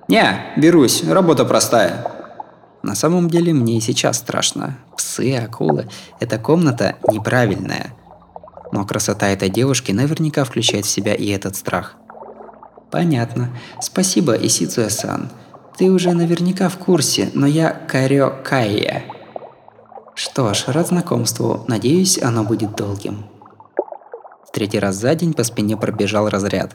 Не, 0.08 0.46
берусь, 0.56 1.04
работа 1.04 1.44
простая. 1.44 2.06
На 2.82 2.94
самом 2.94 3.28
деле 3.28 3.52
мне 3.52 3.76
и 3.76 3.82
сейчас 3.82 4.16
страшно. 4.16 4.78
Псы, 4.96 5.36
акулы. 5.36 5.88
Эта 6.20 6.38
комната 6.38 6.96
неправильная. 7.12 7.92
Но 8.72 8.86
красота 8.86 9.28
этой 9.28 9.50
девушки 9.50 9.92
наверняка 9.92 10.44
включает 10.44 10.86
в 10.86 10.90
себя 10.90 11.14
и 11.14 11.28
этот 11.28 11.54
страх. 11.54 11.96
Понятно. 12.90 13.50
Спасибо, 13.82 14.32
Исицуэ-сан. 14.32 15.28
Ты 15.76 15.90
уже 15.90 16.14
наверняка 16.14 16.70
в 16.70 16.78
курсе, 16.78 17.28
но 17.34 17.46
я 17.46 17.72
Карё 17.72 18.32
Кайя. 18.42 19.04
Что 20.14 20.54
ж, 20.54 20.64
рад 20.68 20.88
знакомству. 20.88 21.66
Надеюсь, 21.68 22.18
оно 22.22 22.42
будет 22.42 22.74
долгим. 22.74 23.26
Третий 24.56 24.78
раз 24.78 24.96
за 24.96 25.14
день 25.14 25.34
по 25.34 25.44
спине 25.44 25.76
пробежал 25.76 26.30
разряд. 26.30 26.72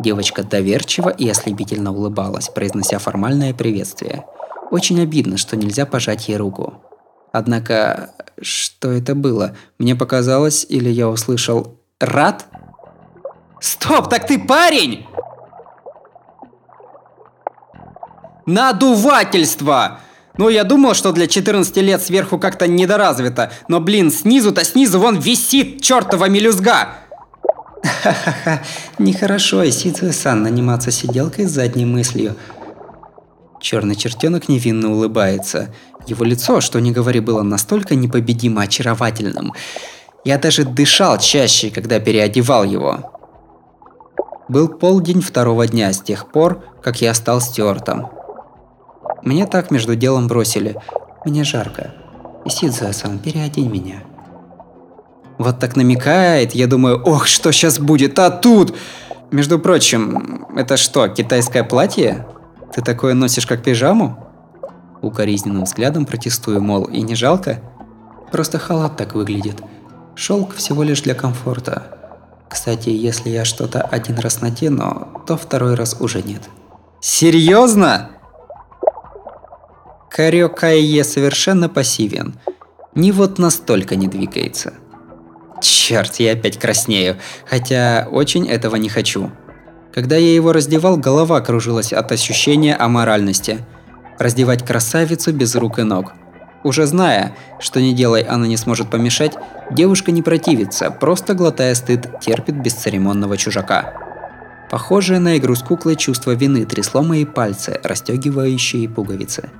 Девочка 0.00 0.42
доверчиво 0.42 1.08
и 1.08 1.28
ослепительно 1.28 1.92
улыбалась, 1.92 2.48
произнося 2.48 2.98
формальное 2.98 3.54
приветствие. 3.54 4.24
Очень 4.72 5.00
обидно, 5.00 5.36
что 5.36 5.56
нельзя 5.56 5.86
пожать 5.86 6.28
ей 6.28 6.36
руку. 6.36 6.82
Однако, 7.30 8.10
что 8.42 8.90
это 8.90 9.14
было? 9.14 9.54
Мне 9.78 9.94
показалось, 9.94 10.66
или 10.68 10.88
я 10.88 11.08
услышал 11.08 11.78
«Рад?» 12.00 12.46
Стоп, 13.60 14.10
так 14.10 14.26
ты 14.26 14.40
парень! 14.40 15.06
Надувательство! 18.46 20.00
Ну, 20.38 20.48
я 20.48 20.64
думал, 20.64 20.94
что 20.94 21.12
для 21.12 21.26
14 21.26 21.76
лет 21.78 22.02
сверху 22.02 22.38
как-то 22.38 22.66
недоразвито, 22.66 23.52
но, 23.68 23.80
блин, 23.80 24.10
снизу-то 24.10 24.64
снизу 24.64 25.00
вон 25.00 25.18
висит 25.18 25.82
чертова 25.82 26.28
мелюзга! 26.28 26.88
Ха-ха-ха, 27.82 28.62
нехорошо, 28.98 29.68
Исидзуэ-сан, 29.68 30.42
наниматься 30.42 30.90
сиделкой 30.90 31.46
с 31.46 31.50
задней 31.50 31.86
мыслью. 31.86 32.36
Черный 33.60 33.94
чертенок 33.94 34.48
невинно 34.48 34.92
улыбается. 34.92 35.74
Его 36.06 36.24
лицо, 36.24 36.60
что 36.60 36.80
ни 36.80 36.92
говори, 36.92 37.20
было 37.20 37.42
настолько 37.42 37.94
непобедимо 37.94 38.62
очаровательным. 38.62 39.52
Я 40.24 40.38
даже 40.38 40.64
дышал 40.64 41.18
чаще, 41.18 41.70
когда 41.70 42.00
переодевал 42.00 42.64
его. 42.64 43.12
Был 44.48 44.68
полдень 44.68 45.20
второго 45.20 45.66
дня 45.66 45.92
с 45.92 46.00
тех 46.00 46.30
пор, 46.30 46.64
как 46.82 47.00
я 47.00 47.14
стал 47.14 47.40
стюартом. 47.40 48.10
Мне 49.22 49.46
так 49.46 49.70
между 49.70 49.96
делом 49.96 50.28
бросили. 50.28 50.76
Мне 51.24 51.44
жарко. 51.44 51.92
Исидзуэ-сан, 52.44 53.18
переодень 53.18 53.70
меня. 53.70 54.02
Вот 55.38 55.58
так 55.58 55.76
намекает, 55.76 56.54
я 56.54 56.66
думаю, 56.66 57.02
ох, 57.02 57.26
что 57.26 57.52
сейчас 57.52 57.78
будет, 57.78 58.18
а 58.18 58.30
тут... 58.30 58.76
Между 59.30 59.60
прочим, 59.60 60.46
это 60.56 60.76
что, 60.76 61.06
китайское 61.06 61.62
платье? 61.62 62.26
Ты 62.74 62.82
такое 62.82 63.14
носишь 63.14 63.46
как 63.46 63.62
пижаму? 63.62 64.26
Укоризненным 65.02 65.64
взглядом 65.64 66.04
протестую, 66.04 66.60
мол, 66.60 66.84
и 66.84 67.00
не 67.00 67.14
жалко? 67.14 67.60
Просто 68.32 68.58
халат 68.58 68.96
так 68.96 69.14
выглядит. 69.14 69.62
Шелк 70.16 70.54
всего 70.54 70.82
лишь 70.82 71.02
для 71.02 71.14
комфорта. 71.14 71.84
Кстати, 72.48 72.90
если 72.90 73.30
я 73.30 73.44
что-то 73.44 73.80
один 73.82 74.18
раз 74.18 74.40
надену, 74.40 75.22
то 75.26 75.36
второй 75.36 75.74
раз 75.74 75.96
уже 76.00 76.22
нет. 76.22 76.42
Серьезно? 77.00 78.10
Карё 80.10 80.48
Кайе 80.48 81.04
совершенно 81.04 81.68
пассивен. 81.68 82.34
Ни 82.96 83.12
вот 83.12 83.38
настолько 83.38 83.94
не 83.94 84.08
двигается. 84.08 84.74
Черт, 85.62 86.16
я 86.16 86.32
опять 86.32 86.58
краснею, 86.58 87.16
хотя 87.48 88.08
очень 88.10 88.48
этого 88.48 88.74
не 88.74 88.88
хочу. 88.88 89.30
Когда 89.94 90.16
я 90.16 90.34
его 90.34 90.52
раздевал, 90.52 90.96
голова 90.96 91.40
кружилась 91.40 91.92
от 91.92 92.10
ощущения 92.10 92.74
аморальности. 92.74 93.64
Раздевать 94.18 94.66
красавицу 94.66 95.32
без 95.32 95.54
рук 95.54 95.78
и 95.78 95.84
ног. 95.84 96.12
Уже 96.64 96.86
зная, 96.86 97.36
что 97.60 97.80
не 97.80 97.94
делай 97.94 98.22
она 98.22 98.48
не 98.48 98.56
сможет 98.56 98.90
помешать, 98.90 99.34
девушка 99.70 100.10
не 100.10 100.22
противится, 100.22 100.90
просто 100.90 101.34
глотая 101.34 101.74
стыд, 101.76 102.20
терпит 102.20 102.60
бесцеремонного 102.60 103.36
чужака. 103.36 103.94
Похожее 104.70 105.20
на 105.20 105.38
игру 105.38 105.54
с 105.54 105.62
куклой 105.62 105.94
чувство 105.94 106.32
вины 106.32 106.64
трясло 106.66 107.02
мои 107.02 107.24
пальцы, 107.24 107.80
расстегивающие 107.82 108.88
пуговицы. 108.88 109.50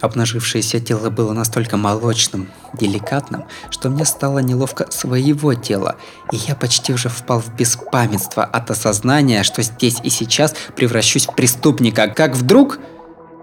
Обнажившееся 0.00 0.80
тело 0.80 1.10
было 1.10 1.32
настолько 1.32 1.76
молочным, 1.76 2.48
деликатным, 2.72 3.44
что 3.70 3.90
мне 3.90 4.04
стало 4.04 4.38
неловко 4.38 4.90
своего 4.90 5.54
тела, 5.54 5.96
и 6.30 6.36
я 6.36 6.54
почти 6.54 6.92
уже 6.92 7.08
впал 7.08 7.40
в 7.40 7.54
беспамятство 7.56 8.44
от 8.44 8.70
осознания, 8.70 9.42
что 9.42 9.62
здесь 9.62 9.98
и 10.02 10.10
сейчас 10.10 10.54
превращусь 10.76 11.26
в 11.26 11.34
преступника, 11.34 12.08
как 12.08 12.36
вдруг 12.36 12.78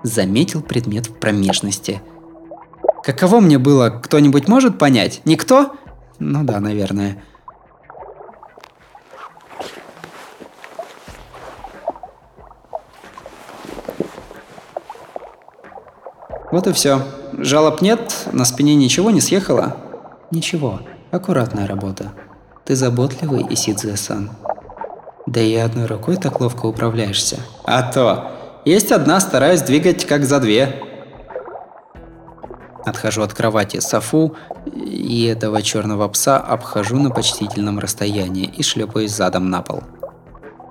заметил 0.03 0.61
предмет 0.61 1.07
в 1.07 1.13
промежности. 1.13 2.01
Каково 3.03 3.39
мне 3.39 3.57
было, 3.57 3.89
кто-нибудь 3.89 4.47
может 4.47 4.77
понять? 4.77 5.21
Никто? 5.25 5.75
Ну 6.19 6.43
да, 6.43 6.59
наверное. 6.59 7.21
Вот 16.55 16.67
и 16.67 16.71
все. 16.71 17.01
Жалоб 17.33 17.81
нет, 17.81 18.29
на 18.31 18.45
спине 18.45 18.75
ничего 18.75 19.11
не 19.11 19.19
съехало? 19.19 19.75
Ничего, 20.31 20.79
аккуратная 21.11 21.67
работа. 21.67 22.13
Ты 22.63 22.77
заботливый, 22.77 23.45
Исидзе-сан. 23.49 24.31
Да 25.25 25.41
и 25.41 25.53
одной 25.55 25.85
рукой 25.85 26.15
так 26.15 26.39
ловко 26.39 26.67
управляешься. 26.67 27.41
А 27.65 27.83
то. 27.83 28.31
Есть 28.63 28.93
одна, 28.93 29.19
стараюсь 29.19 29.63
двигать 29.63 30.05
как 30.05 30.23
за 30.23 30.39
две. 30.39 30.81
Отхожу 32.85 33.23
от 33.23 33.33
кровати 33.33 33.81
Софу 33.81 34.37
и 34.65 35.25
этого 35.25 35.61
черного 35.61 36.07
пса 36.07 36.37
обхожу 36.37 36.97
на 36.97 37.09
почтительном 37.09 37.79
расстоянии 37.79 38.45
и 38.45 38.63
шлепаюсь 38.63 39.11
задом 39.11 39.49
на 39.49 39.61
пол. 39.61 39.83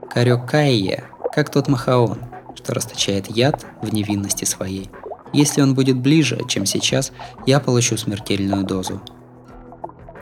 Карек 0.08 0.48
Кайе, 0.50 1.04
как 1.34 1.50
тот 1.50 1.68
Махаон, 1.68 2.20
что 2.54 2.72
расточает 2.72 3.26
яд 3.26 3.66
в 3.82 3.92
невинности 3.92 4.46
своей. 4.46 4.88
Если 5.34 5.60
он 5.60 5.74
будет 5.74 5.98
ближе, 5.98 6.38
чем 6.48 6.64
сейчас, 6.64 7.12
я 7.44 7.58
получу 7.58 7.96
смертельную 7.96 8.64
дозу. 8.64 9.02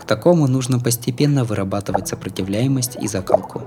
К 0.00 0.04
такому 0.04 0.48
нужно 0.48 0.80
постепенно 0.80 1.44
вырабатывать 1.44 2.08
сопротивляемость 2.08 2.96
и 3.00 3.06
закалку. 3.06 3.62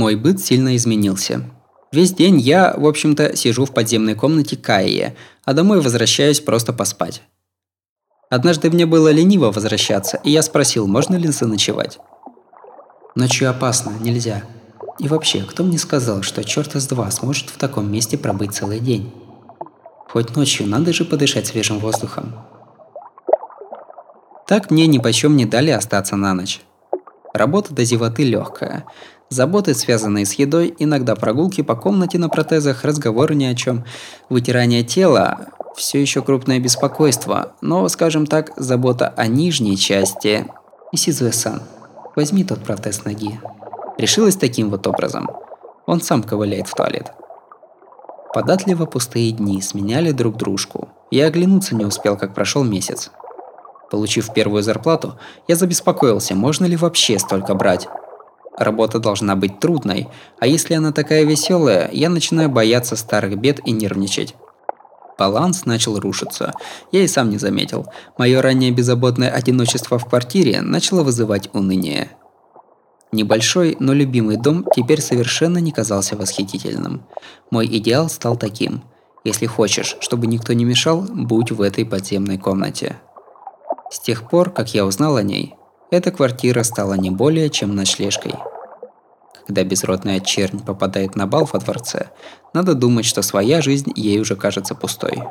Мой 0.00 0.14
быт 0.14 0.40
сильно 0.40 0.76
изменился. 0.76 1.44
Весь 1.92 2.14
день 2.14 2.40
я, 2.40 2.72
в 2.74 2.86
общем-то, 2.86 3.36
сижу 3.36 3.66
в 3.66 3.74
подземной 3.74 4.14
комнате 4.14 4.56
Каи, 4.56 5.14
а 5.44 5.52
домой 5.52 5.82
возвращаюсь 5.82 6.40
просто 6.40 6.72
поспать. 6.72 7.20
Однажды 8.30 8.70
мне 8.70 8.86
было 8.86 9.12
лениво 9.12 9.52
возвращаться, 9.52 10.18
и 10.24 10.30
я 10.30 10.40
спросил, 10.40 10.86
можно 10.86 11.16
ли 11.16 11.28
заночевать. 11.28 11.98
Ночью 13.14 13.50
опасно, 13.50 13.92
нельзя. 14.00 14.44
И 14.98 15.06
вообще, 15.06 15.42
кто 15.42 15.64
мне 15.64 15.76
сказал, 15.76 16.22
что 16.22 16.44
черта 16.44 16.80
с 16.80 16.86
два 16.86 17.10
сможет 17.10 17.50
в 17.50 17.58
таком 17.58 17.92
месте 17.92 18.16
пробыть 18.16 18.54
целый 18.54 18.80
день? 18.80 19.12
Хоть 20.08 20.34
ночью 20.34 20.66
надо 20.66 20.94
же 20.94 21.04
подышать 21.04 21.46
свежим 21.46 21.78
воздухом. 21.78 22.36
Так 24.46 24.70
мне 24.70 24.86
ни 24.86 24.96
почем 24.96 25.36
не 25.36 25.44
дали 25.44 25.72
остаться 25.72 26.16
на 26.16 26.32
ночь. 26.32 26.62
Работа 27.34 27.74
до 27.74 27.84
зевоты 27.84 28.24
легкая. 28.24 28.86
Заботы, 29.32 29.74
связанные 29.74 30.26
с 30.26 30.32
едой, 30.32 30.74
иногда 30.80 31.14
прогулки 31.14 31.60
по 31.62 31.76
комнате 31.76 32.18
на 32.18 32.28
протезах, 32.28 32.84
разговоры 32.84 33.36
ни 33.36 33.44
о 33.44 33.54
чем, 33.54 33.84
вытирание 34.28 34.82
тела, 34.82 35.46
все 35.76 36.02
еще 36.02 36.20
крупное 36.20 36.58
беспокойство, 36.58 37.52
но, 37.60 37.88
скажем 37.88 38.26
так, 38.26 38.50
забота 38.56 39.14
о 39.16 39.28
нижней 39.28 39.76
части. 39.76 40.48
Исизуэ-сан, 40.90 41.62
возьми 42.16 42.42
тот 42.42 42.64
протез 42.64 43.04
ноги. 43.04 43.38
Решилась 43.98 44.34
таким 44.34 44.68
вот 44.68 44.88
образом. 44.88 45.30
Он 45.86 46.00
сам 46.00 46.24
ковыляет 46.24 46.66
в 46.66 46.74
туалет. 46.74 47.12
Податливо 48.34 48.86
пустые 48.86 49.30
дни 49.30 49.62
сменяли 49.62 50.10
друг 50.10 50.38
дружку. 50.38 50.88
Я 51.12 51.26
оглянуться 51.26 51.76
не 51.76 51.84
успел, 51.84 52.16
как 52.16 52.34
прошел 52.34 52.64
месяц. 52.64 53.12
Получив 53.92 54.32
первую 54.32 54.64
зарплату, 54.64 55.20
я 55.46 55.54
забеспокоился, 55.54 56.34
можно 56.34 56.64
ли 56.64 56.76
вообще 56.76 57.20
столько 57.20 57.54
брать. 57.54 57.86
Работа 58.56 58.98
должна 58.98 59.36
быть 59.36 59.60
трудной, 59.60 60.08
а 60.38 60.46
если 60.46 60.74
она 60.74 60.92
такая 60.92 61.24
веселая, 61.24 61.88
я 61.92 62.10
начинаю 62.10 62.48
бояться 62.48 62.96
старых 62.96 63.38
бед 63.38 63.60
и 63.66 63.72
нервничать. 63.72 64.34
Баланс 65.18 65.66
начал 65.66 66.00
рушиться. 66.00 66.54
Я 66.92 67.02
и 67.02 67.06
сам 67.06 67.28
не 67.28 67.36
заметил. 67.36 67.86
Мое 68.16 68.40
ранее 68.40 68.70
беззаботное 68.70 69.30
одиночество 69.30 69.98
в 69.98 70.06
квартире 70.06 70.62
начало 70.62 71.02
вызывать 71.02 71.50
уныние. 71.52 72.10
Небольшой, 73.12 73.76
но 73.80 73.92
любимый 73.92 74.36
дом 74.36 74.64
теперь 74.74 75.02
совершенно 75.02 75.58
не 75.58 75.72
казался 75.72 76.16
восхитительным. 76.16 77.02
Мой 77.50 77.66
идеал 77.66 78.08
стал 78.08 78.36
таким. 78.36 78.82
Если 79.22 79.44
хочешь, 79.44 79.96
чтобы 80.00 80.26
никто 80.26 80.54
не 80.54 80.64
мешал, 80.64 81.02
будь 81.02 81.50
в 81.50 81.60
этой 81.60 81.84
подземной 81.84 82.38
комнате. 82.38 82.96
С 83.90 84.00
тех 84.00 84.28
пор, 84.30 84.50
как 84.50 84.72
я 84.72 84.86
узнал 84.86 85.16
о 85.16 85.22
ней, 85.22 85.54
эта 85.90 86.10
квартира 86.12 86.62
стала 86.62 86.94
не 86.94 87.10
более 87.10 87.50
чем 87.50 87.74
ночлежкой. 87.74 88.34
Когда 89.46 89.64
безродная 89.64 90.20
чернь 90.20 90.60
попадает 90.60 91.16
на 91.16 91.26
бал 91.26 91.48
во 91.52 91.58
дворце, 91.58 92.10
надо 92.54 92.74
думать, 92.74 93.04
что 93.04 93.22
своя 93.22 93.60
жизнь 93.60 93.92
ей 93.96 94.20
уже 94.20 94.36
кажется 94.36 94.74
пустой. 94.74 95.22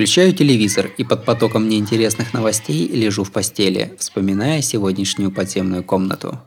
Включаю 0.00 0.32
телевизор 0.32 0.90
и 0.96 1.04
под 1.04 1.26
потоком 1.26 1.68
неинтересных 1.68 2.32
новостей 2.32 2.88
лежу 2.88 3.22
в 3.22 3.32
постели, 3.32 3.94
вспоминая 3.98 4.62
сегодняшнюю 4.62 5.30
подземную 5.30 5.84
комнату. 5.84 6.40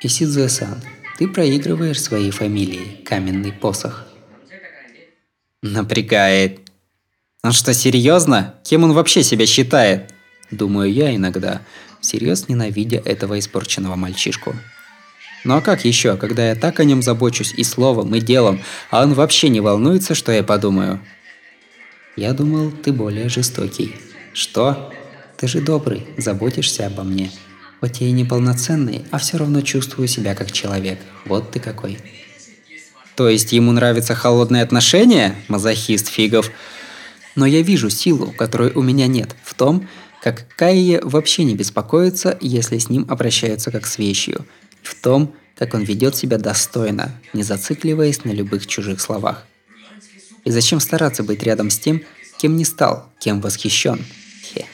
Исидзуэ-сан, 0.00 0.80
ты 1.18 1.26
проигрываешь 1.26 2.00
своей 2.00 2.30
фамилии 2.30 3.02
«Каменный 3.04 3.50
посох». 3.50 4.06
Напрягает. 5.62 6.60
Он 7.42 7.50
что, 7.50 7.74
серьезно? 7.74 8.54
Кем 8.62 8.84
он 8.84 8.92
вообще 8.92 9.24
себя 9.24 9.44
считает? 9.44 10.14
Думаю 10.52 10.92
я 10.92 11.12
иногда, 11.12 11.60
всерьез 12.00 12.48
ненавидя 12.48 13.02
этого 13.04 13.36
испорченного 13.36 13.96
мальчишку. 13.96 14.54
Ну 15.42 15.56
а 15.56 15.60
как 15.60 15.84
еще, 15.84 16.16
когда 16.16 16.50
я 16.50 16.54
так 16.54 16.78
о 16.78 16.84
нем 16.84 17.02
забочусь 17.02 17.52
и 17.52 17.64
словом, 17.64 18.14
и 18.14 18.20
делом, 18.20 18.62
а 18.92 19.02
он 19.02 19.14
вообще 19.14 19.48
не 19.48 19.58
волнуется, 19.58 20.14
что 20.14 20.30
я 20.30 20.44
подумаю? 20.44 21.00
Я 22.16 22.32
думал, 22.32 22.70
ты 22.70 22.92
более 22.92 23.28
жестокий. 23.28 23.96
Что? 24.32 24.92
Ты 25.36 25.48
же 25.48 25.60
добрый, 25.60 26.06
заботишься 26.16 26.86
обо 26.86 27.02
мне. 27.02 27.30
Хоть 27.80 28.00
я 28.00 28.06
и 28.06 28.12
неполноценный, 28.12 29.04
а 29.10 29.18
все 29.18 29.36
равно 29.36 29.60
чувствую 29.62 30.06
себя 30.06 30.34
как 30.34 30.52
человек. 30.52 31.00
Вот 31.26 31.50
ты 31.50 31.58
какой. 31.58 31.98
То 33.16 33.28
есть 33.28 33.52
ему 33.52 33.72
нравится 33.72 34.14
холодное 34.14 34.62
отношение? 34.62 35.34
Мазохист 35.48 36.08
фигов. 36.08 36.50
Но 37.34 37.46
я 37.46 37.62
вижу 37.62 37.90
силу, 37.90 38.32
которой 38.32 38.70
у 38.72 38.82
меня 38.82 39.08
нет, 39.08 39.34
в 39.42 39.54
том, 39.54 39.88
как 40.22 40.46
Кайе 40.56 41.00
вообще 41.02 41.42
не 41.44 41.56
беспокоится, 41.56 42.38
если 42.40 42.78
с 42.78 42.88
ним 42.88 43.06
обращаются 43.08 43.72
как 43.72 43.86
с 43.86 43.98
вещью. 43.98 44.46
В 44.82 44.94
том, 44.94 45.34
как 45.56 45.74
он 45.74 45.82
ведет 45.82 46.16
себя 46.16 46.38
достойно, 46.38 47.12
не 47.32 47.42
зацикливаясь 47.42 48.24
на 48.24 48.30
любых 48.30 48.66
чужих 48.66 49.00
словах. 49.00 49.44
И 50.44 50.50
зачем 50.50 50.80
стараться 50.80 51.22
быть 51.22 51.42
рядом 51.42 51.70
с 51.70 51.78
тем, 51.78 52.02
кем 52.38 52.56
не 52.56 52.64
стал, 52.64 53.10
кем 53.18 53.40
восхищен? 53.40 54.04
Хе. 54.42 54.66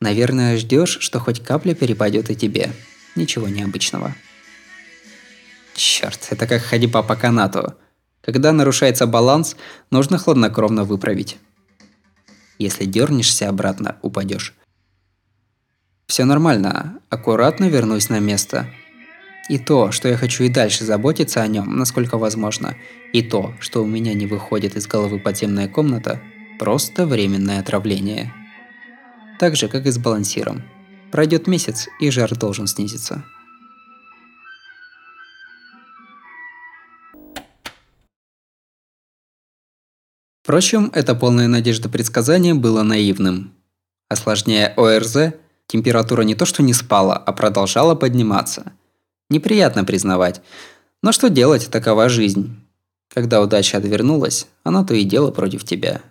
Наверное, 0.00 0.56
ждешь, 0.56 0.98
что 1.00 1.18
хоть 1.18 1.42
капля 1.42 1.74
перепадет 1.74 2.30
и 2.30 2.36
тебе. 2.36 2.72
Ничего 3.16 3.48
необычного. 3.48 4.14
Черт, 5.74 6.28
это 6.30 6.46
как 6.46 6.62
ходьба 6.62 7.02
по 7.02 7.16
канату. 7.16 7.74
Когда 8.20 8.52
нарушается 8.52 9.06
баланс, 9.06 9.56
нужно 9.90 10.18
хладнокровно 10.18 10.84
выправить. 10.84 11.38
Если 12.58 12.84
дернешься 12.84 13.48
обратно, 13.48 13.96
упадешь. 14.02 14.54
Все 16.06 16.24
нормально, 16.24 17.00
аккуратно 17.08 17.64
вернусь 17.66 18.08
на 18.08 18.18
место– 18.18 18.68
и 19.50 19.58
то, 19.58 19.90
что 19.90 20.08
я 20.08 20.16
хочу 20.16 20.44
и 20.44 20.48
дальше 20.48 20.84
заботиться 20.84 21.42
о 21.42 21.48
нем, 21.48 21.76
насколько 21.76 22.18
возможно, 22.18 22.76
и 23.12 23.20
то, 23.20 23.52
что 23.58 23.82
у 23.82 23.86
меня 23.86 24.14
не 24.14 24.28
выходит 24.28 24.76
из 24.76 24.86
головы 24.86 25.18
подземная 25.18 25.66
комната, 25.66 26.22
просто 26.60 27.04
временное 27.04 27.58
отравление. 27.58 28.32
Так 29.40 29.56
же, 29.56 29.66
как 29.66 29.86
и 29.86 29.90
с 29.90 29.98
балансиром. 29.98 30.62
Пройдет 31.10 31.48
месяц, 31.48 31.88
и 31.98 32.10
жар 32.10 32.32
должен 32.36 32.68
снизиться. 32.68 33.24
Впрочем, 40.44 40.92
это 40.94 41.16
полное 41.16 41.48
надежда 41.48 41.88
предсказание 41.88 42.54
было 42.54 42.84
наивным. 42.84 43.52
Осложняя 44.08 44.72
ОРЗ, 44.76 45.34
температура 45.66 46.22
не 46.22 46.36
то 46.36 46.46
что 46.46 46.62
не 46.62 46.72
спала, 46.72 47.16
а 47.16 47.32
продолжала 47.32 47.96
подниматься– 47.96 48.74
Неприятно 49.30 49.84
признавать. 49.84 50.42
Но 51.02 51.12
что 51.12 51.30
делать, 51.30 51.70
такова 51.70 52.08
жизнь. 52.08 52.60
Когда 53.08 53.40
удача 53.40 53.78
отвернулась, 53.78 54.46
она 54.64 54.84
то 54.84 54.94
и 54.94 55.04
дело 55.04 55.30
против 55.30 55.64
тебя. 55.64 56.02